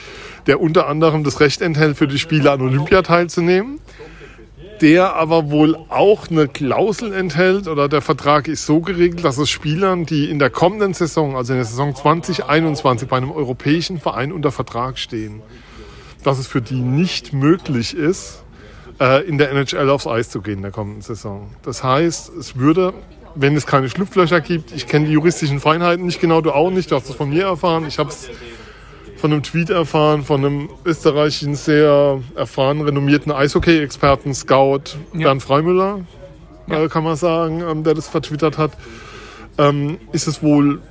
der 0.48 0.60
unter 0.60 0.88
anderem 0.88 1.24
das 1.24 1.39
Recht 1.39 1.62
enthält, 1.62 1.98
für 1.98 2.08
die 2.08 2.17
Spieler 2.17 2.53
an 2.53 2.62
Olympia 2.62 3.03
teilzunehmen. 3.03 3.79
Der 4.82 5.16
aber 5.16 5.52
wohl 5.52 5.78
auch 5.90 6.30
eine 6.32 6.48
Klausel 6.48 7.14
enthält 7.14 7.68
oder 7.68 7.88
der 7.88 8.02
Vertrag 8.02 8.48
ist 8.48 8.66
so 8.66 8.80
geregelt, 8.80 9.24
dass 9.24 9.38
es 9.38 9.48
Spielern, 9.48 10.08
die 10.08 10.28
in 10.28 10.40
der 10.40 10.50
kommenden 10.50 10.96
Saison, 10.96 11.36
also 11.36 11.54
in 11.54 11.60
der 11.60 11.66
Saison 11.66 11.94
2021 11.94 13.08
bei 13.08 13.18
einem 13.18 13.32
europäischen 13.32 14.00
Verein 14.00 14.32
unter 14.32 14.52
Vertrag 14.52 14.98
stehen, 14.98 15.44
dass 16.24 16.40
es 16.40 16.48
für 16.48 16.62
die 16.62 16.82
nicht 16.82 17.32
möglich 17.32 17.96
ist, 17.96 18.44
äh, 19.00 19.24
in 19.28 19.38
der 19.38 19.52
NHL 19.52 19.88
aufs 19.92 20.08
Eis 20.08 20.32
zu 20.32 20.42
gehen 20.42 20.58
in 20.58 20.62
der 20.64 20.72
kommenden 20.72 21.04
Saison. 21.04 21.52
Das 21.62 21.84
heißt, 21.84 22.30
es 22.30 22.56
würde, 22.56 22.96
wenn 23.36 23.56
es 23.56 23.68
keine 23.68 23.88
Schlupflöcher 23.88 24.42
gibt, 24.42 24.72
ich 24.72 24.88
kenne 24.88 25.06
die 25.06 25.14
juristischen 25.14 25.60
Feinheiten 25.60 26.08
nicht 26.08 26.20
genau, 26.20 26.42
du 26.42 26.52
auch 26.52 26.72
nicht, 26.72 26.90
du 26.90 26.96
hast 26.96 27.08
es 27.08 27.16
von 27.16 27.30
mir 27.30 27.44
erfahren, 27.44 27.86
ich 27.88 28.00
habe 28.00 28.10
es 28.10 28.32
von 29.22 29.32
einem 29.32 29.44
Tweet 29.44 29.70
erfahren, 29.70 30.24
von 30.24 30.44
einem 30.44 30.70
österreichischen 30.84 31.54
sehr 31.54 32.20
erfahrenen, 32.36 32.84
renommierten 32.84 33.32
Eishockey-Experten, 33.32 34.34
Scout 34.34 34.98
Ja. 35.13 35.28
Bernd 35.28 35.44
Freimüller, 35.44 36.00
äh, 36.68 36.88
kann 36.88 37.04
man 37.04 37.16
sagen, 37.16 37.62
ähm, 37.62 37.84
der 37.84 37.94
das 37.94 38.08
vertwittert 38.08 38.58
hat, 38.58 38.72
ähm, 39.60 40.00
ist 40.12 40.28
es 40.28 40.42
wohl, 40.42 40.82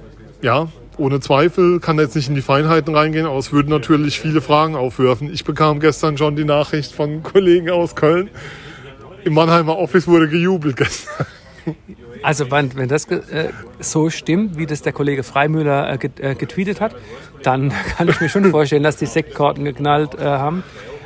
ja, 0.43 0.69
ohne 0.97 1.19
Zweifel 1.19 1.81
kann 1.81 1.99
jetzt 1.99 2.15
nicht 2.15 2.29
in 2.29 2.37
die 2.37 2.43
Feinheiten 2.43 2.95
reingehen, 2.95 3.27
aber 3.27 3.39
es 3.39 3.53
würden 3.53 3.71
natürlich 3.71 4.21
viele 4.21 4.41
Fragen 4.41 4.77
aufwerfen. 4.77 5.33
Ich 5.33 5.45
bekam 5.45 5.81
gestern 5.81 6.17
schon 6.17 6.37
die 6.37 6.45
Nachricht 6.45 6.93
von 6.93 7.25
Kollegen 7.25 7.71
aus 7.71 7.97
Köln. 7.97 8.31
Im 9.25 9.35
Mannheimer 9.35 9.77
Office 9.77 10.07
wurde 10.07 10.29
gejubelt 10.29 10.77
gestern. 10.77 11.27
Also 12.23 12.51
wenn, 12.51 12.77
wenn 12.77 12.89
das 12.89 13.07
äh, 13.07 13.49
so 13.79 14.11
stimmt, 14.11 14.59
wie 14.59 14.67
das 14.67 14.83
der 14.83 14.93
Kollege 14.93 15.23
Freimüller 15.23 15.91
äh, 15.91 16.09
äh, 16.21 16.35
getweetet 16.35 16.81
hat, 16.81 16.95
dann 17.43 17.73
kann 17.97 18.09
ich 18.09 18.21
mir 18.21 18.29
schon 18.29 18.45
vorstellen, 18.47 18.83
dass 18.83 18.97
die 18.97 19.07
Sektkorten 19.07 19.65
geknallt 19.65 20.15
äh, 20.15 20.25
haben. 20.25 20.63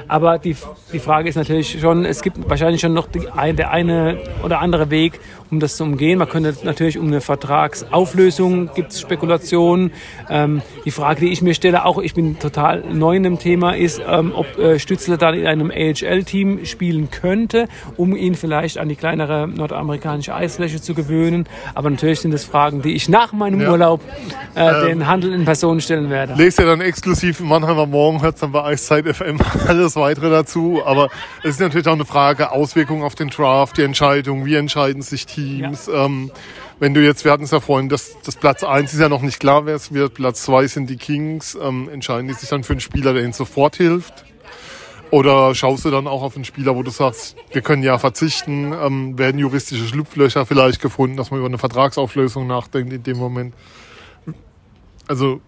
Aber 0.07 0.39
die, 0.39 0.55
die 0.93 0.99
Frage 0.99 1.29
ist 1.29 1.37
natürlich 1.37 1.81
schon, 1.81 2.05
es 2.05 2.21
gibt 2.21 2.49
wahrscheinlich 2.49 2.81
schon 2.81 2.93
noch 2.93 3.09
die, 3.09 3.27
der 3.55 3.71
eine 3.71 4.19
oder 4.43 4.61
andere 4.61 4.91
Weg, 4.91 5.19
um 5.51 5.61
das 5.61 5.77
zu 5.77 5.85
umgehen. 5.85 6.19
Man 6.19 6.29
könnte 6.29 6.55
natürlich 6.65 6.99
um 6.99 7.07
eine 7.07 7.21
Vertragsauflösung, 7.21 8.71
gibt 8.75 8.93
es 8.93 9.01
Spekulationen. 9.01 9.93
Ähm, 10.29 10.63
die 10.85 10.91
Frage, 10.91 11.21
die 11.21 11.33
ich 11.33 11.43
mir 11.43 11.55
stelle, 11.55 11.85
auch 11.85 11.99
ich 11.99 12.15
bin 12.15 12.39
total 12.39 12.83
neu 12.93 13.17
in 13.17 13.23
dem 13.23 13.39
Thema, 13.39 13.77
ist, 13.77 14.01
ähm, 14.07 14.33
ob 14.35 14.59
äh, 14.59 14.79
Stützler 14.79 15.17
dann 15.17 15.35
in 15.35 15.47
einem 15.47 15.71
AHL-Team 15.71 16.65
spielen 16.65 17.11
könnte, 17.11 17.69
um 17.97 18.17
ihn 18.17 18.35
vielleicht 18.35 18.79
an 18.79 18.89
die 18.89 18.97
kleinere 18.97 19.49
nordamerikanische 19.49 20.35
Eisfläche 20.35 20.81
zu 20.81 20.95
gewöhnen. 20.95 21.47
Aber 21.75 21.91
natürlich 21.91 22.21
sind 22.21 22.33
das 22.33 22.45
Fragen, 22.45 22.83
die 22.83 22.95
ich 22.95 23.09
nach 23.09 23.33
meinem 23.33 23.61
ja. 23.61 23.71
Urlaub 23.71 24.01
äh, 24.55 24.69
ähm, 24.69 24.87
den 24.87 25.07
Handel 25.07 25.33
in 25.33 25.45
Person 25.45 25.81
stellen 25.81 26.11
werde. 26.11 26.35
Lest 26.35 26.59
ihr 26.59 26.67
dann 26.67 26.81
exklusiv 26.81 27.41
im 27.41 27.49
Mannheimer 27.49 27.87
Morgen, 27.87 28.23
hört 28.23 28.43
dann 28.43 28.53
bei 28.53 28.65
Eiszeit 28.65 29.07
FM 29.07 29.39
alles 29.69 29.97
weitere 29.97 30.31
dazu. 30.31 30.83
Aber 30.85 31.09
es 31.43 31.51
ist 31.51 31.61
natürlich 31.61 31.87
auch 31.87 31.93
eine 31.93 32.05
Frage, 32.05 32.51
Auswirkungen 32.51 33.03
auf 33.03 33.15
den 33.15 33.29
Draft, 33.29 33.77
die 33.77 33.83
Entscheidung, 33.83 34.45
wie 34.45 34.55
entscheiden 34.55 35.03
sich 35.03 35.27
Teams. 35.35 35.87
Ja. 35.87 36.07
Ähm, 36.07 36.31
wenn 36.81 36.95
du 36.95 37.05
jetzt, 37.05 37.25
wir 37.25 37.33
hatten 37.33 37.45
es 37.45 37.51
ja 37.51 37.61
vorhin, 37.61 37.89
das, 37.89 38.17
das 38.25 38.37
Platz 38.37 38.65
1 38.65 38.93
ist 38.93 39.01
ja 39.01 39.09
noch 39.09 39.23
nicht 39.23 39.41
klar, 39.41 39.67
wer 39.67 39.77
es 39.77 39.93
wird. 39.93 40.15
Platz 40.15 40.43
2 40.43 40.67
sind 40.67 40.91
die 40.91 40.97
Kings. 40.97 41.57
Ähm, 41.61 41.89
entscheiden 41.89 42.29
die 42.29 42.35
sich 42.35 42.49
dann 42.49 42.65
für 42.65 42.73
einen 42.73 42.81
Spieler, 42.81 43.13
der 43.13 43.23
ihnen 43.23 43.33
sofort 43.33 43.77
hilft? 43.77 44.25
Oder 45.11 45.55
schaust 45.55 45.85
du 45.85 45.91
dann 45.91 46.09
auch 46.09 46.23
auf 46.23 46.35
einen 46.35 46.45
Spieler, 46.45 46.75
wo 46.75 46.83
du 46.83 46.91
sagst, 46.91 47.37
wir 47.53 47.63
können 47.63 47.85
ja 47.85 47.99
verzichten, 47.99 48.73
ähm, 48.73 49.17
werden 49.17 49.39
juristische 49.39 49.87
Schlupflöcher 49.87 50.45
vielleicht 50.45 50.81
gefunden, 50.81 51.17
dass 51.17 51.31
man 51.31 51.39
über 51.39 51.49
eine 51.49 51.59
Vertragsauflösung 51.59 52.47
nachdenkt 52.49 52.93
in 52.93 53.03
dem 53.03 53.19
Moment? 53.19 53.55
Also 55.07 55.41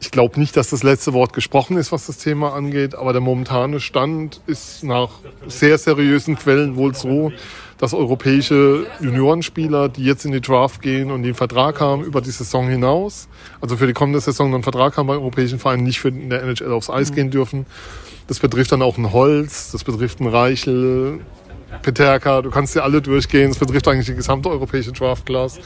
ich 0.00 0.10
glaube 0.10 0.38
nicht, 0.38 0.56
dass 0.56 0.70
das 0.70 0.82
letzte 0.82 1.12
Wort 1.12 1.32
gesprochen 1.32 1.76
ist, 1.76 1.92
was 1.92 2.06
das 2.06 2.18
Thema 2.18 2.52
angeht, 2.52 2.94
aber 2.94 3.12
der 3.12 3.20
momentane 3.20 3.80
Stand 3.80 4.40
ist 4.46 4.84
nach 4.84 5.10
sehr 5.46 5.78
seriösen 5.78 6.36
Quellen 6.36 6.76
wohl 6.76 6.94
so, 6.94 7.32
dass 7.78 7.94
europäische 7.94 8.86
Juniorenspieler, 9.00 9.88
die 9.88 10.04
jetzt 10.04 10.24
in 10.24 10.32
die 10.32 10.40
Draft 10.40 10.82
gehen 10.82 11.10
und 11.10 11.22
den 11.22 11.34
Vertrag 11.34 11.80
haben 11.80 12.04
über 12.04 12.20
die 12.20 12.30
Saison 12.30 12.68
hinaus, 12.68 13.28
also 13.60 13.76
für 13.76 13.86
die 13.86 13.92
kommende 13.92 14.20
Saison 14.20 14.52
einen 14.54 14.62
Vertrag 14.62 14.96
haben 14.96 15.06
bei 15.06 15.14
europäischen 15.14 15.58
Vereinen, 15.58 15.84
nicht 15.84 16.00
für 16.00 16.08
in 16.08 16.30
der 16.30 16.42
NHL 16.42 16.72
aufs 16.72 16.90
Eis 16.90 17.10
mhm. 17.10 17.14
gehen 17.14 17.30
dürfen. 17.30 17.66
Das 18.26 18.38
betrifft 18.38 18.72
dann 18.72 18.82
auch 18.82 18.96
ein 18.96 19.12
Holz, 19.12 19.72
das 19.72 19.84
betrifft 19.84 20.20
ein 20.20 20.28
Reichel, 20.28 21.20
Peterka, 21.82 22.42
du 22.42 22.50
kannst 22.50 22.72
sie 22.72 22.82
alle 22.82 23.02
durchgehen. 23.02 23.50
Das 23.50 23.58
betrifft 23.58 23.88
eigentlich 23.88 24.06
die 24.06 24.14
gesamte 24.14 24.50
europäische 24.50 24.92
Draft-Class. 24.92 25.58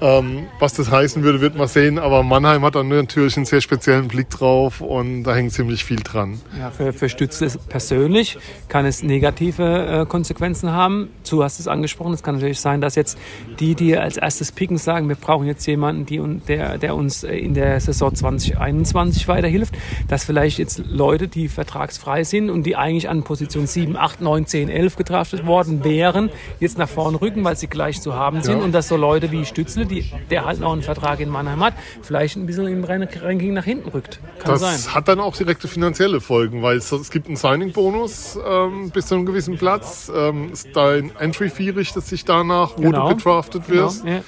Ähm, 0.00 0.46
was 0.58 0.74
das 0.74 0.90
heißen 0.90 1.22
würde, 1.22 1.40
wird 1.40 1.56
man 1.56 1.68
sehen. 1.68 1.98
Aber 1.98 2.22
Mannheim 2.22 2.64
hat 2.64 2.74
dann 2.74 2.88
natürlich 2.88 3.36
einen 3.36 3.46
sehr 3.46 3.60
speziellen 3.60 4.08
Blick 4.08 4.30
drauf 4.30 4.80
und 4.80 5.24
da 5.24 5.34
hängt 5.34 5.52
ziemlich 5.52 5.84
viel 5.84 6.00
dran. 6.00 6.40
Ja, 6.58 6.70
für, 6.70 6.92
für 6.92 7.08
Stützle 7.08 7.48
persönlich 7.68 8.38
kann 8.68 8.86
es 8.86 9.02
negative 9.02 10.02
äh, 10.02 10.06
Konsequenzen 10.06 10.72
haben. 10.72 11.10
Du 11.28 11.42
hast 11.42 11.60
es 11.60 11.68
angesprochen. 11.68 12.12
Es 12.12 12.22
kann 12.22 12.36
natürlich 12.36 12.60
sein, 12.60 12.80
dass 12.80 12.94
jetzt 12.94 13.18
die, 13.60 13.74
die 13.74 13.96
als 13.96 14.16
erstes 14.16 14.52
picken, 14.52 14.78
sagen, 14.78 15.08
wir 15.08 15.16
brauchen 15.16 15.46
jetzt 15.46 15.66
jemanden, 15.66 16.06
die, 16.06 16.20
der, 16.46 16.78
der 16.78 16.94
uns 16.94 17.24
äh, 17.24 17.36
in 17.36 17.54
der 17.54 17.80
Saison 17.80 18.14
2021 18.14 19.28
weiterhilft. 19.28 19.74
Dass 20.08 20.24
vielleicht 20.24 20.58
jetzt 20.58 20.82
Leute, 20.86 21.28
die 21.28 21.48
vertragsfrei 21.48 22.24
sind 22.24 22.50
und 22.50 22.64
die 22.64 22.76
eigentlich 22.76 23.08
an 23.08 23.22
Position 23.22 23.66
7, 23.66 23.96
8, 23.96 24.20
9, 24.20 24.46
10, 24.46 24.68
11 24.68 24.96
getraftet 24.96 25.46
worden 25.46 25.84
wären, 25.84 26.30
jetzt 26.60 26.78
nach 26.78 26.88
vorne 26.88 27.20
rücken, 27.20 27.44
weil 27.44 27.56
sie 27.56 27.68
gleich 27.68 28.00
zu 28.00 28.14
haben 28.14 28.42
sind. 28.42 28.58
Ja. 28.58 28.64
Und 28.64 28.72
dass 28.72 28.88
so 28.88 28.96
Leute 28.96 29.30
wie 29.30 29.44
Stützle 29.44 29.83
die, 29.84 30.10
der 30.30 30.44
halt 30.44 30.60
noch 30.60 30.72
einen 30.72 30.82
Vertrag 30.82 31.20
in 31.20 31.28
Mannheim 31.28 31.62
hat, 31.62 31.74
vielleicht 32.02 32.36
ein 32.36 32.46
bisschen 32.46 32.66
im 32.66 32.84
Ranking 32.84 33.54
nach 33.54 33.64
hinten 33.64 33.88
rückt. 33.88 34.20
Kann 34.38 34.52
das 34.52 34.60
sein. 34.60 34.94
hat 34.94 35.08
dann 35.08 35.20
auch 35.20 35.36
direkte 35.36 35.68
finanzielle 35.68 36.20
Folgen, 36.20 36.62
weil 36.62 36.76
es, 36.76 36.90
es 36.92 37.10
gibt 37.10 37.26
einen 37.26 37.36
Signing-Bonus 37.36 38.38
ähm, 38.46 38.90
bis 38.90 39.06
zu 39.06 39.14
einem 39.14 39.26
gewissen 39.26 39.56
Platz. 39.56 40.10
Ähm, 40.14 40.52
dein 40.74 41.14
Entry-Fee 41.16 41.70
richtet 41.70 42.06
sich 42.06 42.24
danach, 42.24 42.72
wo 42.76 42.82
genau. 42.82 43.08
du 43.08 43.16
gedraftet 43.16 43.66
genau, 43.66 43.84
wirst. 43.84 44.04
Genau, 44.04 44.16
ja. 44.16 44.22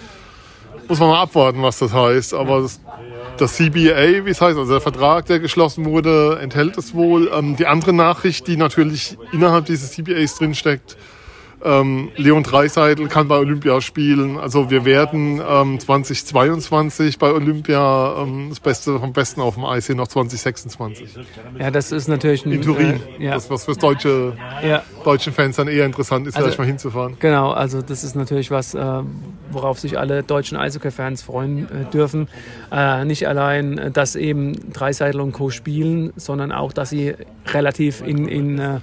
Muss 0.89 1.01
man 1.01 1.09
mal 1.09 1.23
abwarten, 1.23 1.63
was 1.63 1.79
das 1.79 1.93
heißt. 1.93 2.35
Aber 2.35 2.63
das, 2.63 2.81
das 3.39 3.57
CBA, 3.57 4.25
wie 4.25 4.31
es 4.31 4.41
heißt, 4.41 4.57
also 4.57 4.71
der 4.71 4.81
Vertrag, 4.81 5.27
der 5.27 5.41
geschlossen 5.41 5.85
wurde, 5.85 6.39
enthält 6.41 6.79
es 6.79 6.95
wohl. 6.95 7.31
Ähm, 7.35 7.57
die 7.57 7.67
andere 7.67 7.93
Nachricht, 7.93 8.47
die 8.47 8.57
natürlich 8.57 9.19
innerhalb 9.33 9.67
dieses 9.67 9.93
CBAs 9.93 10.37
drinsteckt, 10.37 10.97
ähm, 11.65 12.11
Leon 12.17 12.43
Dreiseitel 12.43 13.09
kann 13.09 13.29
bei 13.29 13.37
Olympia 13.37 13.81
spielen. 13.81 14.39
Also 14.39 14.71
wir 14.71 14.85
werden 14.85 15.41
ähm, 15.47 15.81
2022 15.81 17.19
bei 17.19 17.33
Olympia 17.33 18.23
ähm, 18.23 18.51
das 18.51 18.61
Beste 18.61 18.99
vom 18.99 19.13
Besten 19.13 19.41
auf 19.41 19.55
dem 19.55 19.65
Eis 19.65 19.87
sehen, 19.87 19.97
noch 19.97 20.09
2026. 20.09 21.09
Ja, 21.59 21.71
das 21.71 21.93
ist 21.93 22.09
natürlich 22.09 22.45
ein, 22.45 22.53
in 22.53 22.63
Turin. 22.63 23.01
Äh, 23.19 23.25
ja. 23.25 23.35
Das 23.35 23.51
was 23.51 23.65
für 23.65 23.75
deutsche 23.75 24.37
ja. 24.63 24.83
deutschen 25.05 25.33
Fans 25.33 25.57
dann 25.57 25.69
eher 25.69 25.87
interessant 25.87 26.27
ist, 26.27 26.37
also, 26.37 26.47
vielleicht 26.47 26.59
mal 26.59 26.67
hinzufahren. 26.67 27.17
Genau, 27.21 27.51
also 27.51 27.83
das 27.83 28.05
ist 28.05 28.17
natürlich 28.17 28.51
was, 28.51 28.75
äh, 28.75 29.03
worauf 29.51 29.81
sich 29.81 29.99
alle 29.99 30.23
deutschen 30.23 30.59
Eishockey-Fans 30.59 31.23
freuen 31.23 31.65
äh, 31.71 31.91
dürfen. 31.91 32.29
Äh, 32.71 33.05
nicht 33.05 33.27
allein, 33.27 33.91
dass 33.93 34.17
eben 34.17 34.73
Dreiseitel 34.73 35.21
und 35.21 35.33
Co. 35.33 35.51
spielen, 35.51 36.13
sondern 36.17 36.53
auch, 36.53 36.73
dass 36.73 36.91
sie 36.91 37.15
relativ 37.47 38.03
in, 38.03 38.29
in 38.29 38.59
äh, 38.59 38.81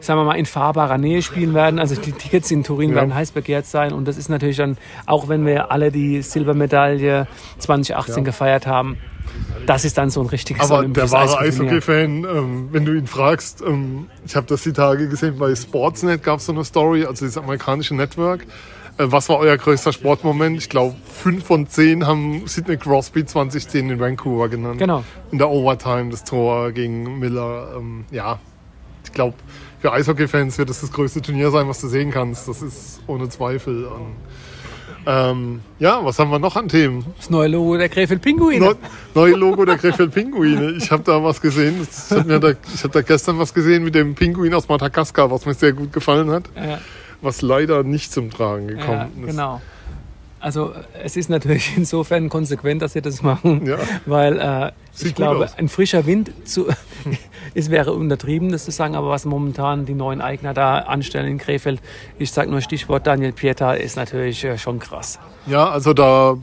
sagen 0.00 0.20
wir 0.20 0.24
mal, 0.24 0.34
in 0.34 0.46
fahrbarer 0.46 0.98
Nähe 0.98 1.22
spielen 1.22 1.54
werden. 1.54 1.78
Also 1.78 1.94
die 1.94 2.12
Tickets 2.12 2.50
in 2.50 2.64
Turin 2.64 2.90
ja. 2.90 2.96
werden 2.96 3.14
heiß 3.14 3.32
begehrt 3.32 3.66
sein. 3.66 3.92
Und 3.92 4.08
das 4.08 4.16
ist 4.16 4.28
natürlich 4.28 4.56
dann, 4.56 4.76
auch 5.06 5.28
wenn 5.28 5.46
wir 5.46 5.70
alle 5.70 5.90
die 5.90 6.22
Silbermedaille 6.22 7.26
2018 7.58 8.16
ja. 8.16 8.22
gefeiert 8.22 8.66
haben, 8.66 8.96
das 9.66 9.84
ist 9.84 9.98
dann 9.98 10.10
so 10.10 10.20
ein 10.20 10.26
richtiges 10.26 10.70
Aber 10.70 10.86
der 10.86 11.10
wahre 11.10 11.38
Eishockey-Fan, 11.38 12.24
ähm, 12.24 12.68
wenn 12.72 12.84
du 12.84 12.94
ihn 12.94 13.06
fragst, 13.06 13.62
ähm, 13.62 14.06
ich 14.26 14.34
habe 14.34 14.46
das 14.46 14.62
die 14.62 14.72
Tage 14.72 15.08
gesehen, 15.08 15.38
bei 15.38 15.54
Sportsnet 15.54 16.22
gab 16.22 16.38
es 16.38 16.46
so 16.46 16.52
eine 16.52 16.64
Story, 16.64 17.04
also 17.04 17.24
das 17.24 17.36
amerikanische 17.36 17.94
Network. 17.94 18.46
Äh, 18.98 19.06
was 19.12 19.28
war 19.28 19.38
euer 19.38 19.56
größter 19.56 19.92
Sportmoment? 19.92 20.58
Ich 20.58 20.68
glaube, 20.68 20.96
fünf 21.04 21.44
von 21.44 21.66
zehn 21.68 22.06
haben 22.06 22.46
Sidney 22.46 22.76
Crosby 22.76 23.24
2010 23.24 23.90
in 23.90 24.00
Vancouver 24.00 24.48
genannt. 24.48 24.78
Genau. 24.78 25.04
In 25.30 25.38
der 25.38 25.50
Overtime 25.50 26.10
das 26.10 26.24
Tor 26.24 26.72
gegen 26.72 27.18
Miller. 27.18 27.74
Ähm, 27.76 28.04
ja, 28.10 28.38
ich 29.04 29.12
glaube, 29.12 29.34
für 29.80 29.92
Eishockey-Fans 29.92 30.58
wird 30.58 30.70
das 30.70 30.80
das 30.80 30.92
größte 30.92 31.22
Turnier 31.22 31.50
sein, 31.50 31.68
was 31.68 31.80
du 31.80 31.88
sehen 31.88 32.10
kannst. 32.10 32.48
Das 32.48 32.62
ist 32.62 33.00
ohne 33.06 33.28
Zweifel. 33.28 33.86
Und, 33.86 34.16
ähm, 35.06 35.60
ja, 35.78 36.04
was 36.04 36.18
haben 36.18 36.30
wir 36.30 36.38
noch 36.38 36.56
an 36.56 36.68
Themen? 36.68 37.06
Das 37.16 37.30
neue 37.30 37.48
Logo 37.48 37.76
der 37.78 37.88
Krefeld 37.88 38.20
Pinguine. 38.20 38.58
Neu, 38.58 38.74
neue 39.14 39.34
Logo 39.34 39.64
der 39.64 39.78
Krefeld 39.78 40.12
Pinguine. 40.12 40.72
Ich 40.72 40.90
habe 40.90 41.02
da 41.02 41.22
was 41.22 41.40
gesehen. 41.40 41.86
Ich 41.90 42.16
habe 42.16 42.38
da, 42.38 42.48
hab 42.82 42.92
da 42.92 43.00
gestern 43.00 43.38
was 43.38 43.54
gesehen 43.54 43.82
mit 43.82 43.94
dem 43.94 44.14
Pinguin 44.14 44.52
aus 44.52 44.68
Madagaskar, 44.68 45.30
was 45.30 45.46
mir 45.46 45.54
sehr 45.54 45.72
gut 45.72 45.92
gefallen 45.92 46.30
hat. 46.30 46.44
Ja. 46.54 46.78
Was 47.22 47.40
leider 47.40 47.82
nicht 47.82 48.12
zum 48.12 48.30
Tragen 48.30 48.68
gekommen 48.68 49.12
ja, 49.16 49.24
ist. 49.24 49.30
Genau. 49.30 49.62
Also 50.40 50.72
es 51.02 51.16
ist 51.16 51.28
natürlich 51.28 51.72
insofern 51.76 52.30
konsequent, 52.30 52.80
dass 52.80 52.94
sie 52.94 53.02
das 53.02 53.22
machen, 53.22 53.66
ja. 53.66 53.76
weil 54.06 54.38
äh, 54.38 54.72
ich 55.02 55.14
glaube, 55.14 55.44
aus. 55.44 55.56
ein 55.58 55.68
frischer 55.68 56.06
Wind 56.06 56.32
zu, 56.44 56.66
es 57.54 57.70
wäre 57.70 57.92
untertrieben, 57.92 58.50
das 58.50 58.64
zu 58.64 58.70
sagen, 58.70 58.96
aber 58.96 59.10
was 59.10 59.26
momentan 59.26 59.84
die 59.84 59.94
neuen 59.94 60.20
Eigner 60.22 60.54
da 60.54 60.78
anstellen 60.78 61.28
in 61.28 61.38
Krefeld, 61.38 61.80
ich 62.18 62.32
sage 62.32 62.50
nur 62.50 62.62
Stichwort 62.62 63.06
Daniel 63.06 63.32
Pieta, 63.32 63.74
ist 63.74 63.96
natürlich 63.96 64.42
äh, 64.44 64.56
schon 64.56 64.78
krass. 64.78 65.18
Ja, 65.46 65.68
also 65.68 65.92
da 65.92 66.36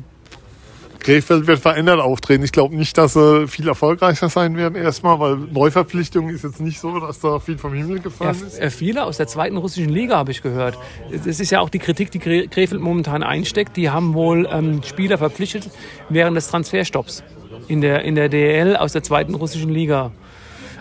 Krefeld 1.08 1.48
wird 1.48 1.60
verändert 1.60 2.02
auftreten. 2.02 2.44
Ich 2.44 2.52
glaube 2.52 2.76
nicht, 2.76 2.98
dass 2.98 3.14
sie 3.14 3.48
viel 3.48 3.70
erfolgreicher 3.70 4.28
sein 4.28 4.58
werden 4.58 4.76
erstmal, 4.76 5.18
weil 5.22 5.38
Neuverpflichtung 5.38 6.28
ist 6.28 6.44
jetzt 6.44 6.60
nicht 6.60 6.82
so, 6.82 7.00
dass 7.00 7.22
da 7.22 7.40
viel 7.40 7.58
vom 7.58 7.74
Himmel 7.74 8.00
gefallen 8.00 8.36
ja, 8.38 8.46
ist. 8.46 8.60
Äh, 8.60 8.70
viele 8.70 9.06
aus 9.06 9.16
der 9.16 9.28
zweiten 9.28 9.56
russischen 9.56 9.88
Liga 9.88 10.18
habe 10.18 10.32
ich 10.32 10.42
gehört. 10.42 10.78
Das 11.10 11.40
ist 11.40 11.50
ja 11.50 11.62
auch 11.62 11.70
die 11.70 11.80
Kritik, 11.80 12.12
die 12.12 12.20
Krefeld 12.20 12.82
momentan 12.82 13.24
einsteckt. 13.24 13.78
Die 13.78 13.90
haben 13.90 14.16
wohl 14.16 14.50
ähm, 14.52 14.84
Spieler 14.84 15.18
verpflichtet 15.18 15.70
während 16.10 16.36
des 16.36 16.50
Transferstopps 16.50 17.24
in 17.70 17.80
der, 17.80 18.02
in 18.02 18.16
der 18.16 18.28
DL 18.28 18.76
aus 18.76 18.92
der 18.92 19.02
zweiten 19.02 19.34
russischen 19.34 19.70
Liga. 19.70 20.12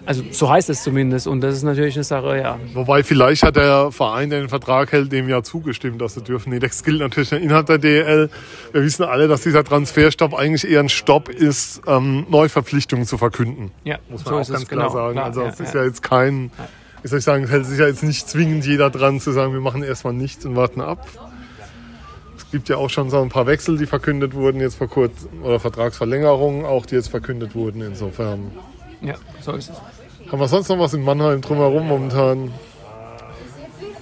Also 0.07 0.23
so 0.31 0.49
heißt 0.49 0.71
es 0.71 0.85
zumindest 0.85 1.27
und 1.27 1.41
das 1.41 1.57
ist 1.57 1.65
natürlich 1.65 1.97
eine 1.97 2.05
Sache, 2.05 2.39
ja. 2.39 2.61
Wobei 2.75 3.03
vielleicht 3.03 3.43
hat 3.43 3.57
der 3.57 3.91
Verein, 3.91 4.31
der 4.31 4.39
den 4.39 4.49
Vertrag 4.49 4.93
hält, 4.93 5.11
dem 5.11 5.29
ja 5.29 5.43
zugestimmt, 5.43 6.01
dass 6.01 6.15
sie 6.15 6.23
dürfen. 6.23 6.51
Nee, 6.51 6.61
das 6.61 6.85
gilt 6.85 7.01
natürlich 7.01 7.33
innerhalb 7.33 7.67
der 7.67 7.79
DL. 7.79 8.31
Wir 8.73 8.83
wissen 8.83 9.03
alle, 9.03 9.27
dass 9.27 9.43
dieser 9.43 9.65
Transferstopp 9.65 10.33
eigentlich 10.33 10.71
eher 10.71 10.79
ein 10.79 10.89
Stopp 10.89 11.29
ist, 11.29 11.83
ähm, 11.89 12.25
Neuverpflichtungen 12.31 13.05
zu 13.05 13.19
verkünden. 13.19 13.73
Ja, 13.83 13.99
muss 14.09 14.25
man 14.25 14.45
so 14.45 14.53
auch 14.53 14.57
ganz 14.57 14.69
klar 14.69 14.89
genau, 14.89 14.93
sagen. 14.93 15.15
Klar, 15.15 15.27
also 15.27 15.43
es 15.43 15.59
ja, 15.59 15.65
ist 15.65 15.75
ja, 15.75 15.81
ja 15.81 15.87
jetzt 15.87 16.03
kein, 16.05 16.53
wie 17.03 17.09
soll 17.09 17.19
ich 17.19 17.25
sagen, 17.25 17.43
es 17.43 17.51
hält 17.51 17.67
sich 17.67 17.81
ja 17.81 17.89
jetzt 17.89 18.05
nicht 18.05 18.29
zwingend 18.29 18.65
jeder 18.65 18.91
dran 18.91 19.19
zu 19.19 19.33
sagen, 19.33 19.53
wir 19.53 19.61
machen 19.61 19.83
erstmal 19.83 20.13
nichts 20.13 20.47
und 20.47 20.55
warten 20.55 20.81
ab 20.81 21.05
Es 22.37 22.49
gibt 22.53 22.69
ja 22.69 22.77
auch 22.77 22.91
schon 22.91 23.11
so 23.11 23.21
ein 23.21 23.29
paar 23.29 23.49
Wechsel, 23.49 23.77
die 23.77 23.87
verkündet 23.87 24.35
wurden 24.35 24.61
jetzt 24.61 24.77
vor 24.77 24.89
kurzem, 24.89 25.43
oder 25.43 25.59
Vertragsverlängerungen 25.59 26.65
auch, 26.65 26.87
die 26.87 26.95
jetzt 26.95 27.09
verkündet 27.09 27.57
wurden. 27.57 27.83
Insofern. 27.83 28.53
Ja, 29.03 29.15
so 29.41 29.53
ist 29.53 29.71
es. 29.71 30.33
Haben 30.33 30.41
wir 30.41 30.49
sonst 30.49 30.69
noch 30.69 30.79
was 30.79 30.95
in 30.95 31.03
Mannheim 31.03 31.41
drumherum 31.41 31.87
momentan? 31.87 32.53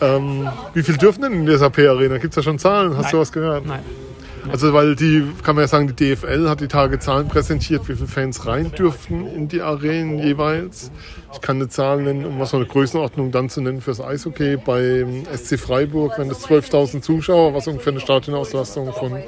Ähm, 0.00 0.48
wie 0.72 0.82
viel 0.82 0.96
dürfen 0.96 1.22
denn 1.22 1.32
in 1.32 1.46
der 1.46 1.58
SAP-Arena? 1.58 2.18
Gibt 2.18 2.32
es 2.32 2.36
da 2.36 2.42
schon 2.42 2.58
Zahlen? 2.58 2.96
Hast 2.96 3.04
Nein. 3.04 3.12
du 3.12 3.18
was 3.18 3.32
gehört? 3.32 3.66
Nein. 3.66 3.80
Also, 4.50 4.72
weil 4.72 4.94
die, 4.94 5.24
kann 5.42 5.54
man 5.56 5.64
ja 5.64 5.68
sagen, 5.68 5.92
die 5.94 6.14
DFL 6.14 6.48
hat 6.48 6.60
die 6.60 6.68
Tage 6.68 6.98
Zahlen 6.98 7.28
präsentiert, 7.28 7.88
wie 7.88 7.94
viele 7.94 8.06
Fans 8.06 8.46
rein 8.46 8.70
dürften 8.72 9.26
in 9.26 9.48
die 9.48 9.62
Arenen 9.62 10.18
jeweils. 10.18 10.90
Ich 11.32 11.40
kann 11.40 11.56
eine 11.56 11.68
Zahl 11.68 12.02
nennen, 12.02 12.24
um 12.24 12.38
was 12.38 12.50
für 12.50 12.58
eine 12.58 12.66
Größenordnung 12.66 13.32
dann 13.32 13.48
zu 13.48 13.60
nennen 13.60 13.80
fürs 13.80 14.00
Eishockey. 14.00 14.56
Beim 14.56 15.24
SC 15.34 15.58
Freiburg, 15.58 16.18
wenn 16.18 16.30
es 16.30 16.46
12.000 16.46 17.00
Zuschauer, 17.00 17.54
was 17.54 17.66
ungefähr 17.66 17.92
eine 17.92 18.00
Stadionauslastung 18.00 18.92
von 18.92 19.22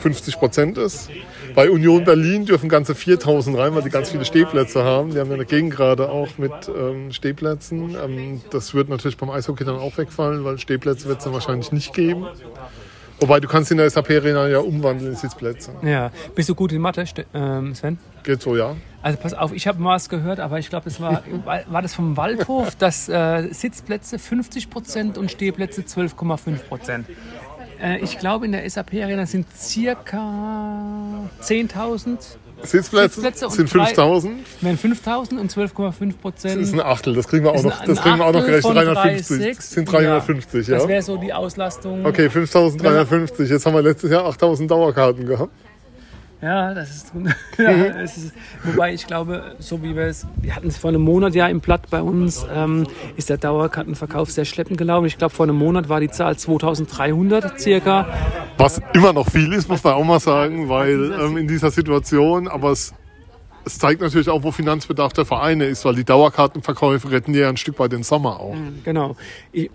50 0.00 0.38
Prozent 0.38 0.78
ist. 0.78 1.10
Bei 1.54 1.70
Union 1.70 2.04
Berlin 2.04 2.46
dürfen 2.46 2.68
ganze 2.68 2.94
4000 2.94 3.56
rein, 3.56 3.74
weil 3.74 3.82
die 3.82 3.90
ganz 3.90 4.10
viele 4.10 4.24
Stehplätze 4.24 4.82
haben. 4.82 5.10
Die 5.10 5.18
haben 5.18 5.28
ja 5.28 5.34
eine 5.34 5.46
Gegend 5.46 5.74
gerade 5.74 6.08
auch 6.08 6.36
mit 6.36 6.52
ähm, 6.68 7.12
Stehplätzen. 7.12 7.96
Ähm, 8.02 8.40
das 8.50 8.74
wird 8.74 8.88
natürlich 8.88 9.16
beim 9.16 9.30
Eishockey 9.30 9.64
dann 9.64 9.76
auch 9.76 9.96
wegfallen, 9.96 10.44
weil 10.44 10.58
Stehplätze 10.58 11.06
wird 11.06 11.18
es 11.18 11.24
dann 11.24 11.32
wahrscheinlich 11.32 11.70
nicht 11.70 11.94
geben. 11.94 12.26
Wobei 13.20 13.40
du 13.40 13.48
kannst 13.48 13.70
in 13.70 13.78
der 13.78 13.88
SAP-Arena 13.88 14.48
ja 14.48 14.58
umwandeln 14.58 15.12
in 15.12 15.16
Sitzplätze. 15.16 15.72
Ja. 15.82 16.10
Bist 16.34 16.48
du 16.48 16.54
gut 16.54 16.72
in 16.72 16.80
Mathe, 16.80 17.04
ähm, 17.32 17.74
Sven? 17.74 17.98
Geht 18.22 18.42
so, 18.42 18.56
ja. 18.56 18.76
Also 19.02 19.18
pass 19.18 19.34
auf, 19.34 19.52
ich 19.52 19.66
habe 19.66 19.80
mal 19.80 19.96
was 19.96 20.08
gehört, 20.08 20.40
aber 20.40 20.58
ich 20.58 20.68
glaube, 20.68 20.88
es 20.88 21.00
war, 21.00 21.22
war 21.66 21.82
das 21.82 21.94
vom 21.94 22.16
Waldhof, 22.16 22.74
dass 22.74 23.08
äh, 23.08 23.48
Sitzplätze 23.52 24.18
50 24.18 24.70
Prozent 24.70 25.18
und 25.18 25.30
Stehplätze 25.30 25.82
12,5 25.82 26.56
Prozent. 26.68 27.06
Äh, 27.82 27.98
ich 27.98 28.18
glaube, 28.18 28.46
in 28.46 28.52
der 28.52 28.68
SAP-Arena 28.68 29.26
sind 29.26 29.46
circa 29.54 31.28
10.000, 31.42 32.18
Sitzplätze, 32.64 33.20
Sitzplätze 33.20 33.50
sind 33.50 33.72
drei- 33.74 33.86
5000. 33.86 34.40
wären 34.60 34.78
5.000 34.78 35.38
und 35.38 35.50
12,5% 35.52 35.74
Das 35.82 36.00
ist 36.10 36.20
Prozent. 36.20 36.74
ein 36.74 36.80
Achtel, 36.80 37.14
das 37.14 37.28
kriegen 37.28 37.44
wir 37.44 37.52
auch 37.52 37.62
noch, 37.62 37.84
das 37.84 38.00
kriegen 38.00 38.18
wir 38.18 38.26
auch 38.26 38.32
noch 38.32 38.40
gerechnet. 38.44 38.62
von 38.62 38.74
350. 38.74 39.36
3,6. 39.40 39.56
Das 39.56 39.70
sind 39.70 39.92
350, 39.92 40.68
ja. 40.68 40.78
Das 40.78 40.88
wäre 40.88 41.02
so 41.02 41.16
die 41.16 41.32
Auslastung. 41.32 42.04
Okay, 42.06 42.28
5350. 42.30 43.50
Jetzt 43.50 43.66
haben 43.66 43.74
wir 43.74 43.82
letztes 43.82 44.10
Jahr 44.10 44.24
8000 44.26 44.70
Dauerkarten 44.70 45.26
gehabt. 45.26 45.52
Ja, 46.44 46.74
das 46.74 46.90
ist, 46.90 47.12
ja, 47.58 47.70
es 47.70 48.18
ist. 48.18 48.34
Wobei 48.64 48.92
ich 48.92 49.06
glaube, 49.06 49.56
so 49.60 49.82
wie 49.82 49.96
wir 49.96 50.04
es, 50.04 50.26
wir 50.42 50.54
hatten 50.54 50.68
es 50.68 50.76
vor 50.76 50.90
einem 50.90 51.00
Monat 51.00 51.34
ja 51.34 51.46
im 51.46 51.60
Blatt 51.60 51.88
bei 51.88 52.02
uns, 52.02 52.46
ähm, 52.54 52.86
ist 53.16 53.30
der 53.30 53.38
Dauerkartenverkauf 53.38 54.30
sehr 54.30 54.44
schleppend 54.44 54.76
gelaufen. 54.76 55.06
Ich 55.06 55.16
glaube, 55.16 55.34
vor 55.34 55.46
einem 55.46 55.56
Monat 55.56 55.88
war 55.88 56.00
die 56.00 56.10
Zahl 56.10 56.36
2300 56.36 57.58
circa. 57.58 58.06
Was 58.58 58.82
immer 58.92 59.14
noch 59.14 59.30
viel 59.30 59.54
ist, 59.54 59.70
muss 59.70 59.82
man 59.82 59.94
auch 59.94 60.04
mal 60.04 60.20
sagen, 60.20 60.68
weil 60.68 61.12
ähm, 61.18 61.38
in 61.38 61.48
dieser 61.48 61.70
Situation, 61.70 62.46
aber 62.46 62.72
es, 62.72 62.92
es 63.64 63.78
zeigt 63.78 64.00
natürlich 64.00 64.28
auch, 64.28 64.42
wo 64.42 64.52
Finanzbedarf 64.52 65.12
der 65.12 65.24
Vereine 65.24 65.64
ist, 65.66 65.84
weil 65.84 65.94
die 65.94 66.04
Dauerkartenverkäufe 66.04 67.10
retten 67.10 67.34
ja 67.34 67.48
ein 67.48 67.56
Stück 67.56 67.78
weit 67.78 67.92
den 67.92 68.02
Sommer 68.02 68.40
auch. 68.40 68.54
Genau. 68.84 69.16
Ich, 69.52 69.70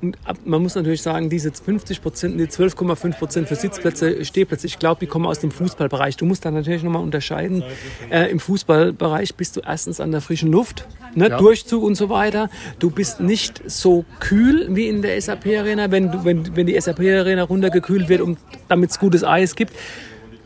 man 0.45 0.61
muss 0.61 0.75
natürlich 0.75 1.01
sagen, 1.01 1.29
diese 1.29 1.51
50 1.51 2.01
Prozent, 2.01 2.39
die 2.39 2.45
12,5 2.45 3.17
Prozent 3.17 3.47
für 3.47 3.55
Sitzplätze, 3.55 4.23
Stehplätze, 4.23 4.67
ich 4.67 4.77
glaube, 4.79 4.99
die 4.99 5.07
kommen 5.07 5.25
aus 5.25 5.39
dem 5.39 5.51
Fußballbereich. 5.51 6.17
Du 6.17 6.25
musst 6.25 6.45
da 6.45 6.51
natürlich 6.51 6.83
nochmal 6.83 7.01
unterscheiden. 7.01 7.63
Äh, 8.09 8.29
Im 8.29 8.39
Fußballbereich 8.39 9.35
bist 9.35 9.55
du 9.57 9.61
erstens 9.61 9.99
an 9.99 10.11
der 10.11 10.21
frischen 10.21 10.51
Luft, 10.51 10.87
ne, 11.15 11.29
Ja. 11.29 11.37
Durchzug 11.37 11.83
und 11.83 11.95
so 11.95 12.09
weiter. 12.09 12.49
Du 12.79 12.91
bist 12.91 13.19
nicht 13.19 13.61
so 13.65 14.05
kühl 14.19 14.67
wie 14.69 14.87
in 14.87 15.01
der 15.01 15.19
SAP-Arena, 15.19 15.91
wenn, 15.91 16.23
wenn, 16.23 16.55
wenn 16.55 16.67
die 16.67 16.79
SAP-Arena 16.79 17.43
runtergekühlt 17.43 18.09
wird, 18.09 18.21
um, 18.21 18.37
damit 18.67 18.91
es 18.91 18.99
gutes 18.99 19.23
Eis 19.23 19.55
gibt. 19.55 19.73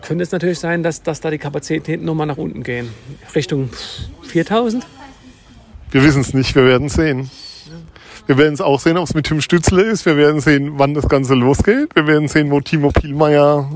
Könnte 0.05 0.23
es 0.23 0.31
natürlich 0.31 0.59
sein, 0.59 0.83
dass, 0.83 1.01
dass 1.01 1.21
da 1.21 1.31
die 1.31 1.37
Kapazitäten 1.37 2.05
nochmal 2.05 2.27
nach 2.27 2.37
unten 2.37 2.63
gehen. 2.63 2.89
Richtung 3.35 3.69
4000? 4.23 4.85
Wir 5.91 6.03
wissen 6.03 6.21
es 6.21 6.33
nicht, 6.33 6.55
wir 6.55 6.65
werden 6.65 6.89
sehen. 6.89 7.29
Wir 8.25 8.37
werden 8.37 8.53
es 8.53 8.61
auch 8.61 8.79
sehen, 8.79 8.97
ob 8.97 9.07
es 9.07 9.13
mit 9.13 9.25
Tim 9.27 9.41
Stützle 9.41 9.83
ist. 9.83 10.05
Wir 10.05 10.17
werden 10.17 10.41
sehen, 10.41 10.73
wann 10.77 10.93
das 10.93 11.07
Ganze 11.07 11.35
losgeht. 11.35 11.95
Wir 11.95 12.07
werden 12.07 12.27
sehen, 12.27 12.51
wo 12.51 12.61
Timo 12.61 12.89
Pielmeier 12.89 13.69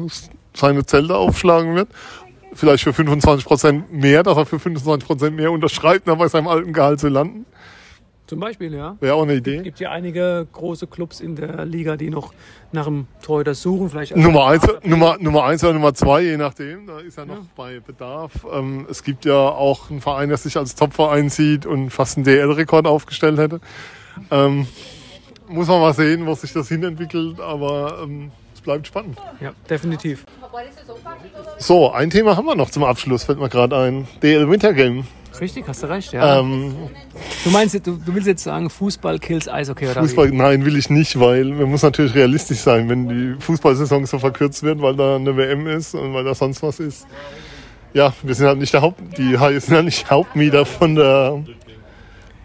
seine 0.54 0.86
Zelte 0.86 1.16
aufschlagen 1.16 1.76
wird. 1.76 1.90
Vielleicht 2.54 2.84
für 2.84 2.94
25 2.94 3.46
Prozent 3.46 3.94
mehr, 3.94 4.24
dass 4.24 4.38
er 4.38 4.46
für 4.46 4.60
25 4.60 5.08
Prozent 5.08 5.36
mehr 5.36 5.52
unterschreibt, 5.52 6.10
um 6.10 6.18
bei 6.18 6.28
seinem 6.28 6.48
alten 6.48 6.74
Gehalt 6.74 7.00
zu 7.00 7.10
landen. 7.10 7.46
Zum 8.28 8.42
Beispiel, 8.42 8.74
ja. 8.74 8.98
Wäre 9.00 9.16
auch 9.16 9.24
eine 9.24 9.36
Idee. 9.36 9.58
Es 9.58 9.64
gibt 9.64 9.80
ja 9.80 9.92
einige 9.92 10.46
große 10.52 10.86
Clubs 10.88 11.22
in 11.22 11.38
der 11.38 11.64
Liga, 11.66 11.96
die 11.96 12.10
noch 12.10 12.34
nach 12.74 12.86
einem 12.86 13.08
Torhüter 13.22 13.56
suchen. 13.56 13.90
Vielleicht 13.90 14.18
Nummer 14.18 14.48
eins, 14.48 14.68
Nummer, 14.84 15.18
Nummer 15.18 15.46
eins 15.46 15.64
oder 15.64 15.74
Nummer 15.74 15.94
zwei, 15.94 16.24
je 16.24 16.36
nachdem. 16.36 16.88
Da 16.88 17.00
ist 17.00 17.18
ja 17.18 17.26
noch 17.26 17.46
bei 17.56 17.80
Bedarf. 17.80 18.34
Ähm, 18.52 18.86
es 18.92 19.04
gibt 19.04 19.24
ja 19.24 19.34
auch 19.38 19.90
einen 19.90 20.02
Verein, 20.02 20.28
der 20.28 20.38
sich 20.38 20.58
als 20.58 20.76
Topverein 20.76 21.30
sieht 21.30 21.66
und 21.66 21.90
fast 21.90 22.18
einen 22.18 22.26
DL-Rekord 22.26 22.86
aufgestellt 22.86 23.38
hätte. 23.38 23.62
Ähm, 24.30 24.68
muss 25.48 25.68
man 25.70 25.80
mal 25.80 25.94
sehen, 25.94 26.26
wo 26.26 26.34
sich 26.34 26.52
das 26.52 26.68
hinentwickelt, 26.68 27.40
aber 27.40 28.00
ähm, 28.04 28.32
es 28.54 28.60
bleibt 28.60 28.88
spannend. 28.88 29.18
Ja, 29.40 29.54
definitiv. 29.70 30.26
So, 31.60 31.92
ein 31.92 32.10
Thema 32.10 32.36
haben 32.36 32.46
wir 32.46 32.56
noch 32.56 32.72
zum 32.72 32.84
Abschluss, 32.84 33.24
fällt 33.24 33.40
mir 33.40 33.48
gerade 33.48 33.78
ein. 33.78 34.06
DL 34.22 34.50
Wintergame. 34.50 35.06
Richtig, 35.40 35.66
hast 35.68 35.84
du 35.84 35.88
recht, 35.88 36.14
ja. 36.14 36.40
Ähm, 36.40 36.76
du 37.48 37.54
meinst, 37.54 37.74
du, 37.76 37.80
du 37.80 38.14
willst 38.14 38.28
jetzt 38.28 38.44
sagen, 38.44 38.70
Fußball 38.70 39.20
kills 39.20 39.48
Eishockey 39.48 39.88
oder 39.88 40.02
Fußball, 40.02 40.32
wie? 40.32 40.36
nein, 40.36 40.66
will 40.66 40.78
ich 40.78 40.90
nicht, 40.90 41.20
weil 41.20 41.46
man 41.46 41.70
muss 41.70 41.82
natürlich 41.82 42.14
realistisch 42.14 42.60
sein, 42.60 42.90
wenn 42.90 43.08
die 43.08 43.42
Fußballsaison 43.42 44.06
so 44.06 44.20
verkürzt 44.20 44.64
wird, 44.64 44.82
weil 44.82 44.96
da 44.96 45.16
eine 45.16 45.36
WM 45.36 45.68
ist 45.68 45.96
und 45.96 46.14
weil 46.14 46.24
da 46.24 46.36
sonst 46.36 46.62
was 46.62 46.80
ist. 46.80 47.08
Ja, 47.94 48.14
wir 48.22 48.36
sind 48.36 48.48
halt 48.48 48.60
nicht 48.60 48.74
der 48.74 48.82
Haupt, 48.82 49.00
die 49.18 49.38
Haie 49.40 49.60
sind 49.60 49.76
halt 49.76 49.86
nicht 49.86 50.10
Hauptmieter 50.12 50.66
von 50.66 50.96
der 50.96 51.44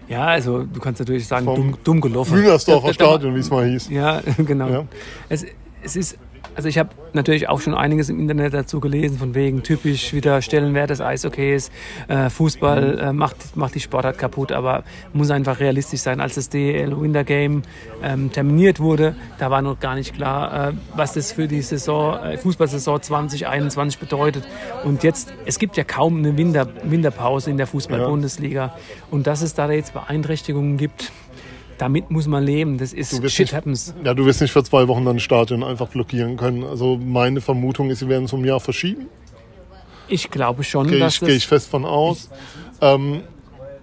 Ja, 0.09 0.27
also 0.27 0.63
du 0.63 0.81
kannst 0.81 1.01
natürlich 1.01 1.27
sagen, 1.27 1.47
dumm, 1.47 1.77
dumm 1.83 2.01
gelaufen. 2.01 2.37
Müngersdorfer 2.37 2.95
Stadion, 2.95 3.35
wie 3.35 3.41
es 3.41 3.51
mal 3.51 3.67
hieß. 3.69 3.89
Ja, 3.91 4.23
genau. 4.39 4.69
Ja. 4.69 4.85
Es, 5.29 5.45
es 5.83 5.97
ist, 5.97 6.19
also 6.55 6.69
ich 6.69 6.79
habe 6.79 6.91
natürlich 7.13 7.49
auch 7.49 7.61
schon 7.61 7.75
einiges 7.75 8.09
im 8.09 8.19
Internet 8.19 8.55
dazu 8.55 8.81
gelesen, 8.81 9.19
von 9.19 9.35
wegen 9.35 9.63
typisch 9.63 10.13
wieder 10.13 10.43
Stellenwert 10.43 10.91
des 10.91 11.01
Eishockeys, 11.01 11.71
äh, 12.09 12.31
Fußball 12.31 12.99
äh, 12.99 13.13
macht, 13.13 13.57
macht 13.57 13.75
die 13.75 13.81
Sportart 13.81 14.19
kaputt, 14.19 14.53
aber 14.53 14.85
muss 15.13 15.31
einfach 15.31 15.61
realistisch 15.61 16.01
sein. 16.01 16.21
Als 16.21 16.35
das 16.35 16.49
DL 16.49 17.01
Winter 17.01 17.25
Game 17.25 17.63
ähm, 18.03 18.31
terminiert 18.33 18.81
wurde, 18.81 19.15
da 19.39 19.51
war 19.51 19.63
noch 19.63 19.81
gar 19.81 19.95
nicht 19.95 20.15
klar, 20.15 20.69
äh, 20.69 20.73
was 20.95 21.15
das 21.15 21.33
für 21.33 21.49
die 21.49 21.63
Saison, 21.63 22.23
äh, 22.23 22.39
Fußballsaison 22.39 23.03
2021 23.03 23.99
bedeutet. 23.99 24.45
Und 24.85 25.03
jetzt, 25.03 25.33
es 25.45 25.59
gibt 25.59 25.77
ja 25.77 25.85
kaum 25.85 26.19
eine 26.19 26.37
Winter, 26.37 26.69
Winterpause 26.85 27.51
in 27.51 27.57
der 27.57 27.67
Fußball-Bundesliga. 27.67 28.75
Und 29.11 29.27
dass 29.27 29.43
es 29.43 29.55
da 29.55 29.71
jetzt 29.71 29.95
Beeinträchtigungen 29.95 30.77
gibt, 30.77 31.13
damit 31.83 32.11
muss 32.13 32.29
man 32.29 32.45
leben. 32.45 32.79
Das 32.79 32.93
ist 32.93 33.11
shit 33.31 33.41
nicht- 33.47 33.55
happens. 33.55 33.93
Ja, 34.05 34.15
du 34.15 34.25
wirst 34.25 34.41
nicht 34.41 34.53
für 34.53 34.63
zwei 34.63 34.87
Wochen 34.87 35.05
dann 35.05 35.17
ein 35.17 35.21
Stadion 35.21 35.65
einfach 35.65 35.89
blockieren 35.89 36.37
können. 36.37 36.63
Also 36.63 36.97
meine 36.97 37.41
Vermutung 37.41 37.91
ist, 37.91 37.99
sie 37.99 38.09
werden 38.09 38.25
es 38.27 38.33
um 38.33 38.43
ein 38.43 38.45
Jahr 38.45 38.61
verschieben. 38.61 39.09
Ich 40.09 40.31
glaube 40.31 40.63
schon, 40.63 40.87
Gehe 40.87 40.99
ich, 40.99 41.03
das, 41.03 41.21
gehe 41.21 41.35
ich 41.35 41.47
fest 41.47 41.69
von 41.69 41.85
aus. 41.85 42.31
Ähm, 42.81 43.23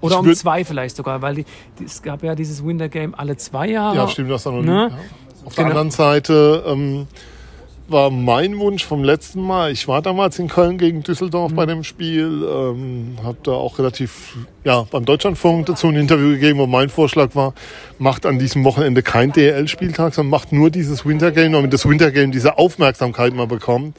oder 0.02 0.20
um 0.20 0.34
zwei 0.34 0.64
vielleicht 0.64 0.96
sogar, 0.96 1.22
weil 1.22 1.36
die, 1.36 1.46
die, 1.78 1.84
es 1.84 2.02
gab 2.02 2.24
ja 2.24 2.36
dieses 2.36 2.64
Winter 2.66 2.88
Game 2.88 3.14
alle 3.16 3.36
zwei 3.36 3.68
Jahre. 3.70 3.98
Ja, 3.98 4.08
stimmt, 4.08 4.32
das 4.32 4.44
dann 4.44 4.62
Ne? 4.64 4.90
Ja. 4.92 4.98
Auf 5.46 5.56
der 5.56 5.66
Genau. 5.66 5.76
anderen 5.80 5.92
Seite 5.92 6.64
ähm, 6.68 7.08
war 7.92 8.10
mein 8.10 8.58
Wunsch 8.60 8.86
vom 8.86 9.04
letzten 9.04 9.42
Mal, 9.42 9.72
ich 9.72 9.88
war 9.88 10.02
damals 10.02 10.40
in 10.40 10.48
Köln 10.48 10.78
gegen 10.78 11.04
Düsseldorf 11.04 11.54
bei 11.54 11.66
dem 11.66 11.84
Spiel, 11.84 12.46
ähm, 12.50 13.18
habe 13.24 13.38
da 13.44 13.52
auch 13.52 13.80
relativ, 13.80 14.38
ja, 14.64 14.86
beim 14.92 15.06
Deutschlandfunk 15.06 15.66
dazu 15.66 15.88
ein 15.88 15.96
Interview 15.96 16.30
gegeben, 16.30 16.60
wo 16.60 16.68
mein 16.68 16.90
Vorschlag 16.90 17.36
war, 17.36 17.54
macht 17.98 18.26
an 18.26 18.40
diesem 18.40 18.64
Wochenende 18.64 19.04
kein 19.04 19.32
DL-Spieltag, 19.32 20.14
sondern 20.14 20.32
macht 20.32 20.52
nur 20.52 20.70
dieses 20.70 21.06
Wintergame, 21.06 21.52
damit 21.52 21.74
das 21.74 21.88
Wintergame 21.88 22.32
diese 22.32 22.58
Aufmerksamkeit 22.58 23.34
mal 23.34 23.48
bekommt. 23.48 23.98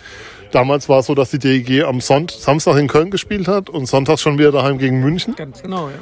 Damals 0.50 0.88
war 0.88 1.00
es 1.00 1.06
so, 1.06 1.14
dass 1.14 1.30
die 1.30 1.38
DEG 1.38 1.84
am 1.84 2.00
Sonnt 2.00 2.32
Samstag 2.32 2.76
in 2.76 2.88
Köln 2.88 3.10
gespielt 3.10 3.46
hat 3.46 3.70
und 3.70 3.86
sonntags 3.86 4.20
schon 4.20 4.38
wieder 4.38 4.52
daheim 4.52 4.78
gegen 4.78 5.00
München. 5.00 5.36
Ganz 5.36 5.62
genau, 5.62 5.88
ja. 5.88 5.94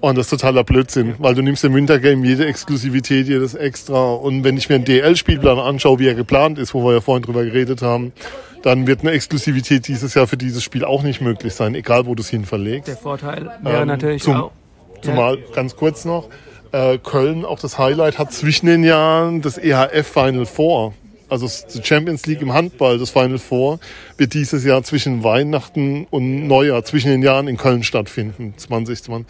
Und 0.00 0.18
das 0.18 0.26
ist 0.26 0.30
totaler 0.38 0.62
Blödsinn, 0.62 1.14
weil 1.18 1.34
du 1.34 1.42
nimmst 1.42 1.64
im 1.64 1.74
Wintergame 1.74 2.24
jede 2.26 2.46
Exklusivität, 2.46 3.26
jedes 3.26 3.54
Extra. 3.54 4.12
Und 4.14 4.44
wenn 4.44 4.56
ich 4.56 4.68
mir 4.68 4.76
einen 4.76 4.84
DL-Spielplan 4.84 5.58
anschaue, 5.58 5.98
wie 5.98 6.06
er 6.06 6.14
geplant 6.14 6.58
ist, 6.58 6.74
wo 6.74 6.84
wir 6.84 6.94
ja 6.94 7.00
vorhin 7.00 7.22
drüber 7.24 7.44
geredet 7.44 7.82
haben, 7.82 8.12
dann 8.62 8.86
wird 8.86 9.00
eine 9.00 9.12
Exklusivität 9.12 9.88
dieses 9.88 10.14
Jahr 10.14 10.26
für 10.26 10.36
dieses 10.36 10.62
Spiel 10.62 10.84
auch 10.84 11.02
nicht 11.02 11.20
möglich 11.20 11.54
sein, 11.54 11.74
egal 11.74 12.06
wo 12.06 12.14
du 12.14 12.22
es 12.22 12.28
hin 12.28 12.44
verlegst. 12.44 12.88
Der 12.88 12.96
Vorteil 12.96 13.50
wäre 13.62 13.82
Ähm, 13.82 13.88
natürlich 13.88 14.22
zum- 14.22 14.36
auch. 14.36 14.50
Zumal, 15.02 15.38
ganz 15.54 15.76
kurz 15.76 16.04
noch, 16.04 16.28
äh, 16.72 16.98
Köln, 16.98 17.44
auch 17.44 17.58
das 17.58 17.78
Highlight, 17.78 18.18
hat 18.18 18.32
zwischen 18.32 18.66
den 18.66 18.82
Jahren 18.82 19.40
das 19.42 19.56
EHF 19.58 20.06
Final 20.06 20.46
Four. 20.46 20.94
Also 21.28 21.48
die 21.74 21.82
Champions 21.84 22.26
League 22.26 22.40
im 22.42 22.52
Handball, 22.54 22.98
das 22.98 23.10
Final 23.10 23.38
Four, 23.38 23.78
wird 24.16 24.34
dieses 24.34 24.64
Jahr 24.64 24.82
zwischen 24.84 25.22
Weihnachten 25.24 26.06
und 26.10 26.46
Neujahr, 26.46 26.84
zwischen 26.84 27.10
den 27.10 27.22
Jahren 27.22 27.46
in 27.48 27.56
Köln 27.56 27.82
stattfinden, 27.82 28.54
2020. 28.56 29.26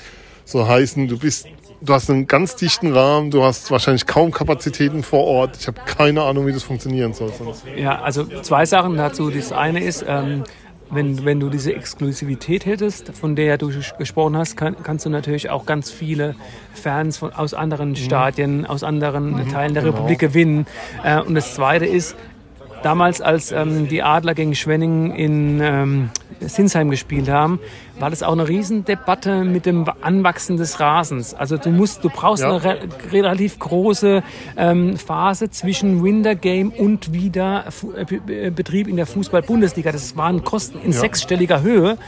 So 0.47 0.67
heißen, 0.67 1.09
du 1.09 1.19
bist 1.19 1.47
du 1.81 1.93
hast 1.93 2.09
einen 2.09 2.27
ganz 2.27 2.57
dichten 2.57 2.93
Rahmen, 2.93 3.31
du 3.31 3.43
hast 3.43 3.71
wahrscheinlich 3.71 4.07
kaum 4.07 4.31
Kapazitäten 4.31 5.03
vor 5.03 5.25
Ort. 5.25 5.59
Ich 5.61 5.67
habe 5.67 5.79
keine 5.85 6.23
Ahnung, 6.23 6.47
wie 6.47 6.53
das 6.53 6.63
funktionieren 6.63 7.13
soll. 7.13 7.33
Sonst. 7.33 7.65
Ja, 7.77 8.01
also 8.01 8.25
zwei 8.43 8.65
Sachen 8.65 8.97
dazu. 8.97 9.31
Das 9.31 9.53
eine 9.53 9.83
ist, 9.83 10.05
ähm, 10.09 10.45
wenn, 10.91 11.25
wenn 11.25 11.41
du 11.41 11.51
diese 11.51 11.75
Exklusivität 11.75 12.65
hättest, 12.65 13.13
von 13.17 13.35
der 13.35 13.59
du 13.59 13.73
gesprochen 13.99 14.37
hast, 14.37 14.57
kann, 14.57 14.77
kannst 14.83 15.05
du 15.05 15.11
natürlich 15.11 15.51
auch 15.51 15.67
ganz 15.67 15.91
viele 15.91 16.37
Fans 16.75 17.19
von, 17.19 17.33
aus 17.33 17.55
anderen 17.55 17.91
mhm. 17.91 17.97
Stadien, 17.97 18.67
aus 18.67 18.85
anderen 18.85 19.31
mhm, 19.33 19.49
Teilen 19.49 19.75
der 19.75 19.83
genau. 19.83 19.97
Republik 19.97 20.21
gewinnen. 20.21 20.67
Äh, 21.03 21.21
und 21.21 21.35
das 21.35 21.55
Zweite 21.55 21.87
ist, 21.87 22.17
damals, 22.87 23.21
als 23.21 23.51
ähm, 23.51 23.89
die 23.89 24.05
Adler 24.05 24.35
gegen 24.35 24.55
Schwenning 24.55 25.13
in 25.13 25.61
ähm, 25.61 26.11
Sinsheim 26.39 26.89
gespielt 26.89 27.29
haben, 27.29 27.59
war 27.99 28.11
das 28.11 28.23
auch 28.23 28.31
eine 28.31 28.47
Riesendebatte 28.47 29.43
mit 29.43 29.67
dem 29.67 29.87
Anwachsen 30.03 30.57
des 30.57 30.79
Rasens. 30.79 31.35
Also 31.35 31.57
du 31.57 31.71
musst, 31.71 32.05
du 32.05 32.11
brauchst 32.11 32.45
ja. 32.45 32.51
eine 32.51 32.63
re 32.63 32.79
relativ 33.11 33.59
große 33.59 34.23
ähm, 34.57 34.97
Phase 34.99 35.51
zwischen 35.51 36.05
Winter 36.05 36.37
Game 36.37 36.71
und 36.71 37.13
wieder 37.13 37.65
Fu 37.73 37.93
äh, 37.93 38.51
Betrieb 38.51 38.87
in 38.87 38.95
der 38.95 39.07
Fußball-Bundesliga. 39.07 39.91
Das 39.91 40.17
waren 40.17 40.45
Kosten 40.45 40.79
in 40.79 40.93
ja. 40.93 41.01
sechsstelliger 41.01 41.63
Höhe. 41.63 41.99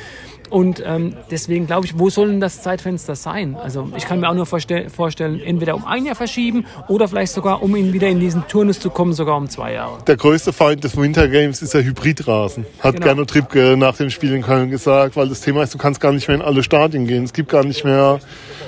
Und 0.51 0.83
ähm, 0.85 1.15
deswegen 1.31 1.67
glaube 1.67 1.87
ich, 1.87 1.99
wo 1.99 2.11
soll 2.11 2.29
denn 2.29 2.41
das 2.41 2.63
Zeitfenster 2.63 3.15
sein? 3.15 3.57
Also 3.57 3.89
ich 3.97 4.07
kann 4.07 4.21
mir 4.21 4.29
auch 4.29 4.35
nur 4.35 4.47
vorstell 4.47 4.89
vorstellen, 4.89 5.41
entweder 5.41 5.75
um 5.75 5.85
ein 5.85 6.07
Jahr 6.07 6.15
verschieben 6.15 6.67
oder 6.89 7.09
vielleicht 7.09 7.33
sogar, 7.33 7.63
um 7.63 7.77
ihn 7.77 7.93
wieder 7.93 8.09
in 8.09 8.21
diesen 8.21 8.47
Turnus 8.49 8.81
zu 8.81 8.91
kommen, 8.91 9.13
sogar 9.13 9.37
um 9.37 9.49
zwei 9.49 9.75
Jahre. 9.75 9.99
Der 10.07 10.17
größte 10.17 10.53
Feind 10.53 10.85
des 10.85 10.97
Winter 10.97 11.29
Games 11.29 11.63
ist 11.63 11.75
der 11.75 11.85
Hybridrasen. 11.85 12.67
Hat 12.81 12.95
genau. 12.95 13.07
Gernot 13.07 13.31
Trippke 13.31 13.77
nach 13.77 13.97
dem 13.97 14.11
Spiel 14.11 14.35
in 14.35 14.43
Köln 14.43 14.71
gesagt, 14.71 15.17
weil 15.17 15.29
das 15.29 15.41
Thema 15.41 15.63
ist, 15.63 15.75
du 15.75 15.79
kannst 15.79 16.01
gar 16.01 16.13
nicht 16.13 16.29
mehr 16.29 16.37
in 16.37 16.43
alle 16.43 16.63
Stadien 16.63 17.07
gehen. 17.07 17.25
Es 17.25 17.33
gibt 17.33 17.51
gar 17.51 17.65
nicht 17.65 17.85
mehr 17.85 18.21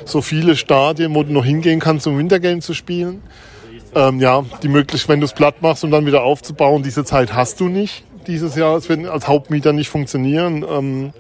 so 0.04 0.22
viele 0.22 0.56
Stadien, 0.56 1.14
wo 1.14 1.22
du 1.22 1.32
noch 1.32 1.44
hingehen 1.44 1.80
kannst, 1.80 2.06
um 2.06 2.18
Winter 2.18 2.40
Game 2.40 2.60
zu 2.60 2.74
spielen. 2.74 3.22
Ähm, 3.94 4.20
ja, 4.20 4.44
die 4.62 4.68
Möglichkeit, 4.68 5.08
wenn 5.08 5.20
du 5.20 5.26
es 5.26 5.32
platt 5.32 5.62
machst, 5.62 5.82
um 5.82 5.90
dann 5.90 6.06
wieder 6.06 6.22
aufzubauen, 6.22 6.82
diese 6.82 7.04
Zeit 7.04 7.34
hast 7.34 7.58
du 7.60 7.68
nicht 7.68 8.04
dieses 8.26 8.54
Jahr. 8.54 8.76
Es 8.76 8.88
wird 8.88 9.06
als 9.06 9.26
Hauptmieter 9.26 9.72
nicht 9.72 9.88
funktionieren. 9.88 10.64
Ähm, 10.68 11.12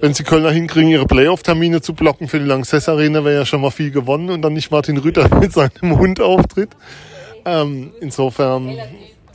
wenn 0.00 0.14
sie 0.14 0.22
Kölner 0.22 0.50
hinkriegen, 0.50 0.90
ihre 0.90 1.06
Playoff-Termine 1.06 1.80
zu 1.80 1.94
blocken 1.94 2.28
für 2.28 2.38
die 2.38 2.44
Lanxess 2.44 2.88
Arena, 2.88 3.24
wäre 3.24 3.40
ja 3.40 3.46
schon 3.46 3.60
mal 3.60 3.70
viel 3.70 3.90
gewonnen 3.90 4.30
und 4.30 4.42
dann 4.42 4.52
nicht 4.52 4.70
Martin 4.70 4.98
Rütter 4.98 5.34
mit 5.40 5.52
seinem 5.52 5.98
Hund 5.98 6.20
auftritt. 6.20 6.70
Ähm, 7.44 7.92
insofern 8.00 8.76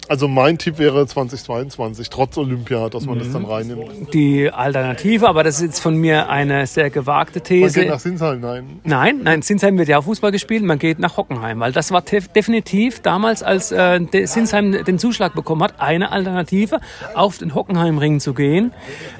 also 0.10 0.28
mein 0.28 0.58
Tipp 0.58 0.80
wäre 0.80 1.06
2022, 1.06 2.10
trotz 2.10 2.38
Olympia, 2.38 2.90
dass 2.90 3.06
man 3.06 3.16
mhm. 3.16 3.20
das 3.20 3.32
dann 3.32 3.46
reinnimmt. 3.46 4.14
Die 4.14 4.50
Alternative, 4.50 5.28
aber 5.28 5.44
das 5.44 5.56
ist 5.56 5.62
jetzt 5.62 5.80
von 5.80 5.96
mir 5.96 6.30
eine 6.30 6.68
sehr 6.68 6.90
gewagte 6.90 7.42
These. 7.42 7.80
Man 7.80 7.86
geht 7.86 7.94
nach 7.94 8.00
Sinsheim, 8.00 8.42
nein. 8.42 8.80
Nein, 8.84 9.20
nein, 9.24 9.42
Sinsheim 9.42 9.78
wird 9.78 9.88
ja 9.88 10.00
auch 10.00 10.04
Fußball 10.04 10.32
gespielt, 10.32 10.64
man 10.64 10.80
geht 10.80 11.00
nach 11.00 11.18
Hockenheim, 11.18 11.60
weil 11.60 11.72
das 11.72 11.92
war 11.92 12.02
definitiv 12.02 13.00
damals, 13.00 13.44
als 13.44 13.72
äh, 13.72 14.00
Sinsheim 14.26 14.84
den 14.84 15.00
Zuschlag 15.00 15.36
bekommen 15.36 15.64
hat, 15.64 15.76
eine 15.80 16.12
Alternative, 16.12 16.80
auf 17.14 17.38
den 17.38 17.56
Hockenheimring 17.56 18.20
zu 18.20 18.34
gehen 18.34 18.74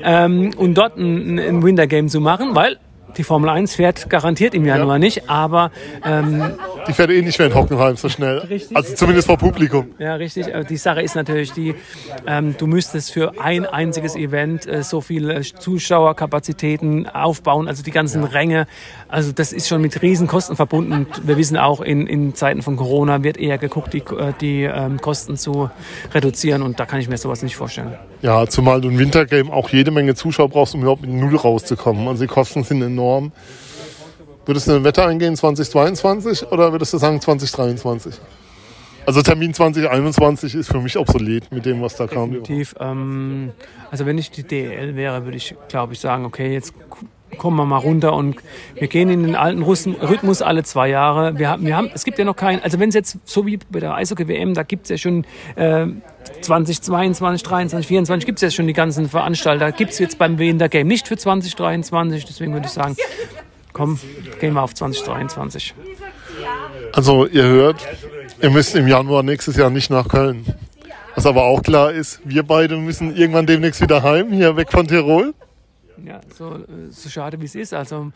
ähm, 0.04 0.52
und 0.58 0.76
dort 0.76 0.98
ein, 0.98 1.40
ein 1.40 1.64
Winter 1.64 1.88
Game 1.88 2.10
zu 2.10 2.20
machen, 2.20 2.56
weil 2.56 2.78
die 3.18 3.24
Formel 3.24 3.50
1 3.50 3.76
fährt 3.76 4.10
garantiert 4.10 4.54
im 4.54 4.66
Januar 4.66 4.96
ja. 4.96 5.00
nicht, 5.00 5.30
aber... 5.30 5.72
Ähm, 6.04 6.56
die 6.88 6.94
fährt 6.94 7.12
eh 7.12 7.22
nicht 7.22 7.38
mehr 7.40 7.48
in 7.48 7.56
Hockenheim 7.56 7.96
so 7.96 8.10
schnell. 8.10 8.40
Richtig. 8.40 8.76
Also 8.76 8.96
zumindest 8.96 9.28
vor 9.28 9.38
Publikum. 9.38 9.92
Ja, 10.00 10.16
richtig. 10.16 10.48
Die 10.70 10.78
Sache 10.78 11.02
ist 11.02 11.16
natürlich 11.16 11.52
die, 11.52 11.76
ähm, 12.28 12.56
du 12.58 12.68
müsstest 12.68 13.12
für 13.12 13.40
ein 13.42 13.66
einziges 13.66 14.16
Event 14.16 14.66
äh, 14.68 14.84
so 14.84 15.02
viele 15.02 15.42
Zuschauerkapazitäten 15.42 17.08
aufbauen, 17.08 17.68
also 17.68 17.84
die 17.84 17.92
ganzen 17.92 18.24
ja. 18.24 18.30
Ränge. 18.30 18.68
Also 19.08 19.32
das 19.32 19.54
ist 19.54 19.68
schon 19.68 19.82
mit 19.82 20.02
Riesenkosten 20.02 20.56
verbunden. 20.56 20.94
Und 20.94 21.28
wir 21.28 21.38
wissen 21.38 21.58
auch, 21.58 21.82
in, 21.82 22.08
in 22.08 22.36
Zeiten 22.36 22.62
von 22.62 22.78
Corona 22.78 23.24
wird 23.24 23.38
eher 23.38 23.58
geguckt, 23.58 23.94
die, 23.94 24.00
äh, 24.00 24.34
die 24.40 24.64
ähm, 24.64 25.00
Kosten 25.00 25.38
zu 25.38 25.70
reduzieren 26.14 26.62
und 26.62 26.80
da 26.80 26.86
kann 26.86 27.00
ich 27.00 27.10
mir 27.10 27.18
sowas 27.18 27.44
nicht 27.44 27.56
vorstellen. 27.56 27.96
Ja, 28.22 28.48
zumal 28.48 28.82
du 28.82 28.90
ein 28.90 28.98
Wintergame 29.00 29.52
auch 29.52 29.70
jede 29.70 29.92
Menge 29.92 30.16
Zuschauer 30.16 30.50
brauchst, 30.50 30.76
um 30.76 30.82
überhaupt 30.82 31.02
mit 31.02 31.12
Null 31.12 31.36
rauszukommen. 31.36 32.08
Also 32.08 32.24
die 32.24 32.28
Kosten 32.28 32.64
sind 32.64 32.82
enorm. 32.82 33.32
Würdest 34.46 34.68
du 34.68 34.72
eine 34.74 34.84
Wette 34.84 35.06
eingehen 35.06 35.36
2022 35.36 36.52
oder 36.52 36.72
würdest 36.72 36.94
du 36.94 36.98
sagen 36.98 37.22
2023? 37.22 38.16
Also 39.06 39.22
Termin 39.22 39.54
2021 39.54 40.56
ist 40.56 40.68
für 40.68 40.80
mich 40.80 40.98
obsolet 40.98 41.52
mit 41.52 41.66
dem, 41.66 41.82
was 41.82 41.96
da 41.96 42.08
kam. 42.08 42.32
Definitiv. 42.32 42.76
Ähm, 42.80 43.52
also 43.92 44.06
wenn 44.06 44.18
ich 44.18 44.32
die 44.32 44.44
DL 44.44 44.96
wäre, 44.96 45.26
würde 45.26 45.38
ich, 45.38 45.56
glaube 45.68 45.94
ich, 45.94 46.00
sagen, 46.00 46.26
okay, 46.26 46.54
jetzt 46.54 46.74
kommen 47.38 47.58
wir 47.58 47.66
mal 47.66 47.78
runter 47.78 48.14
und 48.14 48.38
wir 48.76 48.88
gehen 48.88 49.10
in 49.10 49.24
den 49.24 49.36
alten 49.36 49.64
Russen 49.64 49.96
Rhythmus 49.96 50.42
alle 50.42 50.64
zwei 50.64 50.90
Jahre. 50.90 51.38
Wir 51.38 51.50
haben, 51.50 51.66
wir 51.66 51.76
haben, 51.76 51.90
es 51.94 52.04
gibt 52.04 52.20
ja 52.20 52.26
noch 52.26 52.36
keinen, 52.36 52.62
also 52.62 52.80
wenn 52.80 52.90
es 52.90 52.96
jetzt 52.96 53.18
so 53.26 53.46
wie 53.46 53.60
bei 53.70 53.80
der 53.80 53.96
Eishockey-WM, 53.96 54.54
da 54.54 54.64
gibt 54.64 54.84
es 54.84 54.90
ja 54.90 54.98
schon 54.98 55.26
äh, 55.56 55.88
2022, 56.42 57.44
23, 57.44 57.88
24 57.88 58.26
gibt 58.26 58.38
es 58.38 58.42
ja 58.42 58.52
schon 58.52 58.68
die 58.68 58.74
ganzen 58.74 59.10
Veranstalter. 59.10 59.72
Gibt 59.72 59.92
es 59.92 60.00
jetzt 60.00 60.18
beim 60.18 60.38
Winter 60.38 60.70
Game 60.70 60.88
nicht 60.88 61.08
für 61.08 61.18
2023, 61.18 62.26
deswegen 62.26 62.54
würde 62.54 62.68
ich 62.68 62.74
sagen, 62.74 62.96
komm, 63.74 64.00
gehen 64.40 64.54
wir 64.54 64.62
auf 64.62 64.74
2023. 64.74 65.76
Also 66.94 67.26
ihr 67.26 67.44
hört, 67.44 67.88
ihr 68.42 68.50
müsst 68.50 68.76
im 68.76 68.88
Januar 68.88 69.24
nächstes 69.24 69.58
Jahr 69.58 69.70
nicht 69.70 69.90
nach 69.90 70.08
Köln. 70.08 70.46
Was 71.16 71.26
aber 71.26 71.44
auch 71.44 71.62
klar 71.62 71.92
ist, 71.92 72.22
wir 72.24 72.44
beide 72.44 72.78
müssen 72.78 73.16
irgendwann 73.16 73.46
demnächst 73.46 73.82
wieder 73.82 74.02
heim, 74.02 74.32
hier 74.32 74.56
weg 74.56 74.72
von 74.72 74.88
Tirol. 74.88 75.34
Ja, 76.04 76.22
so, 76.36 76.60
so 76.90 77.10
schade 77.10 77.40
wie 77.40 77.46
es 77.46 77.56
ist. 77.56 77.74
Also 77.74 78.12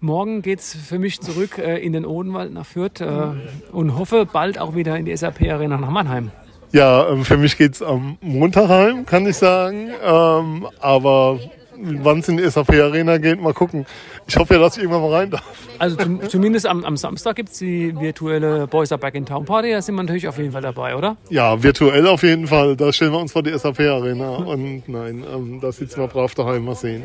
morgen 0.00 0.42
geht 0.42 0.60
es 0.60 0.74
für 0.74 0.98
mich 0.98 1.20
zurück 1.20 1.58
äh, 1.58 1.78
in 1.78 1.92
den 1.92 2.06
Odenwald 2.06 2.52
nach 2.52 2.64
Fürth 2.64 3.00
äh, 3.00 3.32
und 3.72 3.98
hoffe 3.98 4.26
bald 4.26 4.58
auch 4.58 4.74
wieder 4.74 4.96
in 4.96 5.04
die 5.06 5.16
SAP-Arena 5.16 5.76
nach 5.76 5.90
Mannheim. 5.90 6.30
Ja, 6.72 7.08
ähm, 7.08 7.24
für 7.24 7.36
mich 7.36 7.58
geht 7.58 7.74
es 7.74 7.82
am 7.82 8.16
Montag 8.20 8.68
heim, 8.68 9.06
kann 9.06 9.26
ich 9.26 9.36
sagen. 9.36 9.90
Ähm, 10.02 10.66
aber 10.80 11.40
wann 11.78 12.20
es 12.20 12.28
in 12.28 12.36
die 12.36 12.48
SAP 12.48 12.70
Arena 12.70 13.18
geht, 13.18 13.40
mal 13.40 13.52
gucken. 13.52 13.86
Ich 14.26 14.36
hoffe 14.36 14.54
ja, 14.54 14.60
dass 14.60 14.76
ich 14.76 14.82
irgendwann 14.82 15.02
mal 15.02 15.16
rein 15.16 15.30
darf. 15.30 15.44
Also 15.78 15.96
zum, 15.96 16.28
zumindest 16.28 16.66
am, 16.66 16.84
am 16.84 16.96
Samstag 16.96 17.36
gibt 17.36 17.50
es 17.50 17.58
die 17.58 17.94
virtuelle 17.98 18.66
Boys 18.66 18.92
Are 18.92 18.98
Back 18.98 19.14
in 19.14 19.26
Town 19.26 19.44
Party. 19.44 19.70
Da 19.70 19.82
sind 19.82 19.94
wir 19.94 20.02
natürlich 20.02 20.28
auf 20.28 20.38
jeden 20.38 20.52
Fall 20.52 20.62
dabei, 20.62 20.96
oder? 20.96 21.16
Ja, 21.30 21.62
virtuell 21.62 22.06
auf 22.06 22.22
jeden 22.22 22.46
Fall. 22.46 22.76
Da 22.76 22.92
stellen 22.92 23.12
wir 23.12 23.20
uns 23.20 23.32
vor 23.32 23.42
die 23.42 23.56
SAP 23.56 23.80
Arena. 23.80 24.36
Und 24.36 24.88
nein, 24.88 25.24
ähm, 25.32 25.60
da 25.60 25.72
sitzen 25.72 26.00
wir 26.00 26.08
brav 26.08 26.34
daheim, 26.34 26.64
mal 26.64 26.74
sehen. 26.74 27.04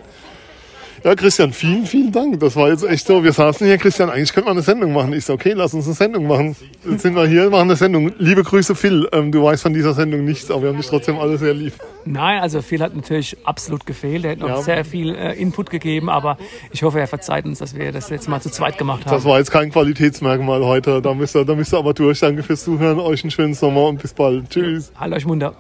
Ja, 1.04 1.16
Christian, 1.16 1.52
vielen, 1.52 1.88
vielen 1.88 2.12
Dank. 2.12 2.40
Das 2.42 2.56
war 2.56 2.70
jetzt 2.70 2.84
echt 2.84 3.08
so. 3.08 3.24
Wir 3.24 3.34
saßen 3.34 3.66
hier, 3.66 3.80
Christian, 3.80 4.12
eigentlich 4.12 4.32
könnte 4.34 4.50
man 4.50 4.58
eine 4.58 4.62
Sendung 4.62 4.94
machen. 4.94 5.14
Ich 5.14 5.26
so, 5.26 5.34
okay, 5.34 5.54
lass 5.54 5.74
uns 5.74 5.86
eine 5.86 5.96
Sendung 5.96 6.28
machen. 6.28 6.56
Jetzt 6.88 7.02
sind 7.02 7.16
wir 7.16 7.26
hier, 7.26 7.50
machen 7.50 7.64
eine 7.64 7.76
Sendung. 7.76 8.12
Liebe 8.20 8.44
Grüße, 8.44 8.76
Phil. 8.76 9.08
Ähm, 9.12 9.32
du 9.32 9.44
weißt 9.44 9.64
von 9.64 9.74
dieser 9.74 9.96
Sendung 9.96 10.24
nichts, 10.26 10.52
aber 10.52 10.62
wir 10.62 10.70
haben 10.70 10.78
dich 10.78 10.86
trotzdem 10.86 11.18
alle 11.18 11.40
sehr 11.40 11.56
lieb. 11.56 11.74
Nein, 12.06 12.40
also 12.40 12.62
Phil 12.62 12.82
hat 12.82 12.96
natürlich 12.96 13.36
absolut 13.46 13.88
gefehlt. 13.88 14.26
Er 14.26 14.32
hat 14.34 14.40
noch 14.40 14.50
ja. 14.50 14.62
sehr 14.62 14.86
viel 14.86 15.16
äh, 15.16 15.34
Input 15.34 15.72
gegeben, 15.72 16.08
aber 16.08 16.38
ich 16.72 16.84
hoffe, 16.84 17.00
er 17.00 17.08
verzeiht 17.08 17.46
uns, 17.46 17.58
dass 17.58 17.76
wir 17.76 17.92
das 17.92 18.12
jetzt 18.12 18.30
mal 18.30 18.40
zu 18.40 18.52
zweit 18.52 18.78
gemacht 18.78 19.06
haben. 19.08 19.16
Das 19.16 19.26
war 19.26 19.40
jetzt 19.40 19.50
kein 19.50 19.72
Qualitätsmerkmal 19.72 20.64
heute. 20.64 21.02
Da 21.02 21.16
müsst 21.16 21.36
ihr, 21.36 21.46
da 21.46 21.56
müsst 21.56 21.74
ihr 21.74 21.80
aber 21.80 21.96
durch. 21.96 22.20
Danke 22.20 22.44
fürs 22.44 22.64
Zuhören. 22.64 23.00
Euch 23.00 23.24
einen 23.24 23.32
schönen 23.32 23.56
Sommer 23.56 23.88
und 23.88 24.00
bis 24.00 24.14
bald. 24.14 24.52
Tschüss. 24.52 24.92
Hallo 25.00 25.16
euch 25.16 25.26
Munder. 25.26 25.56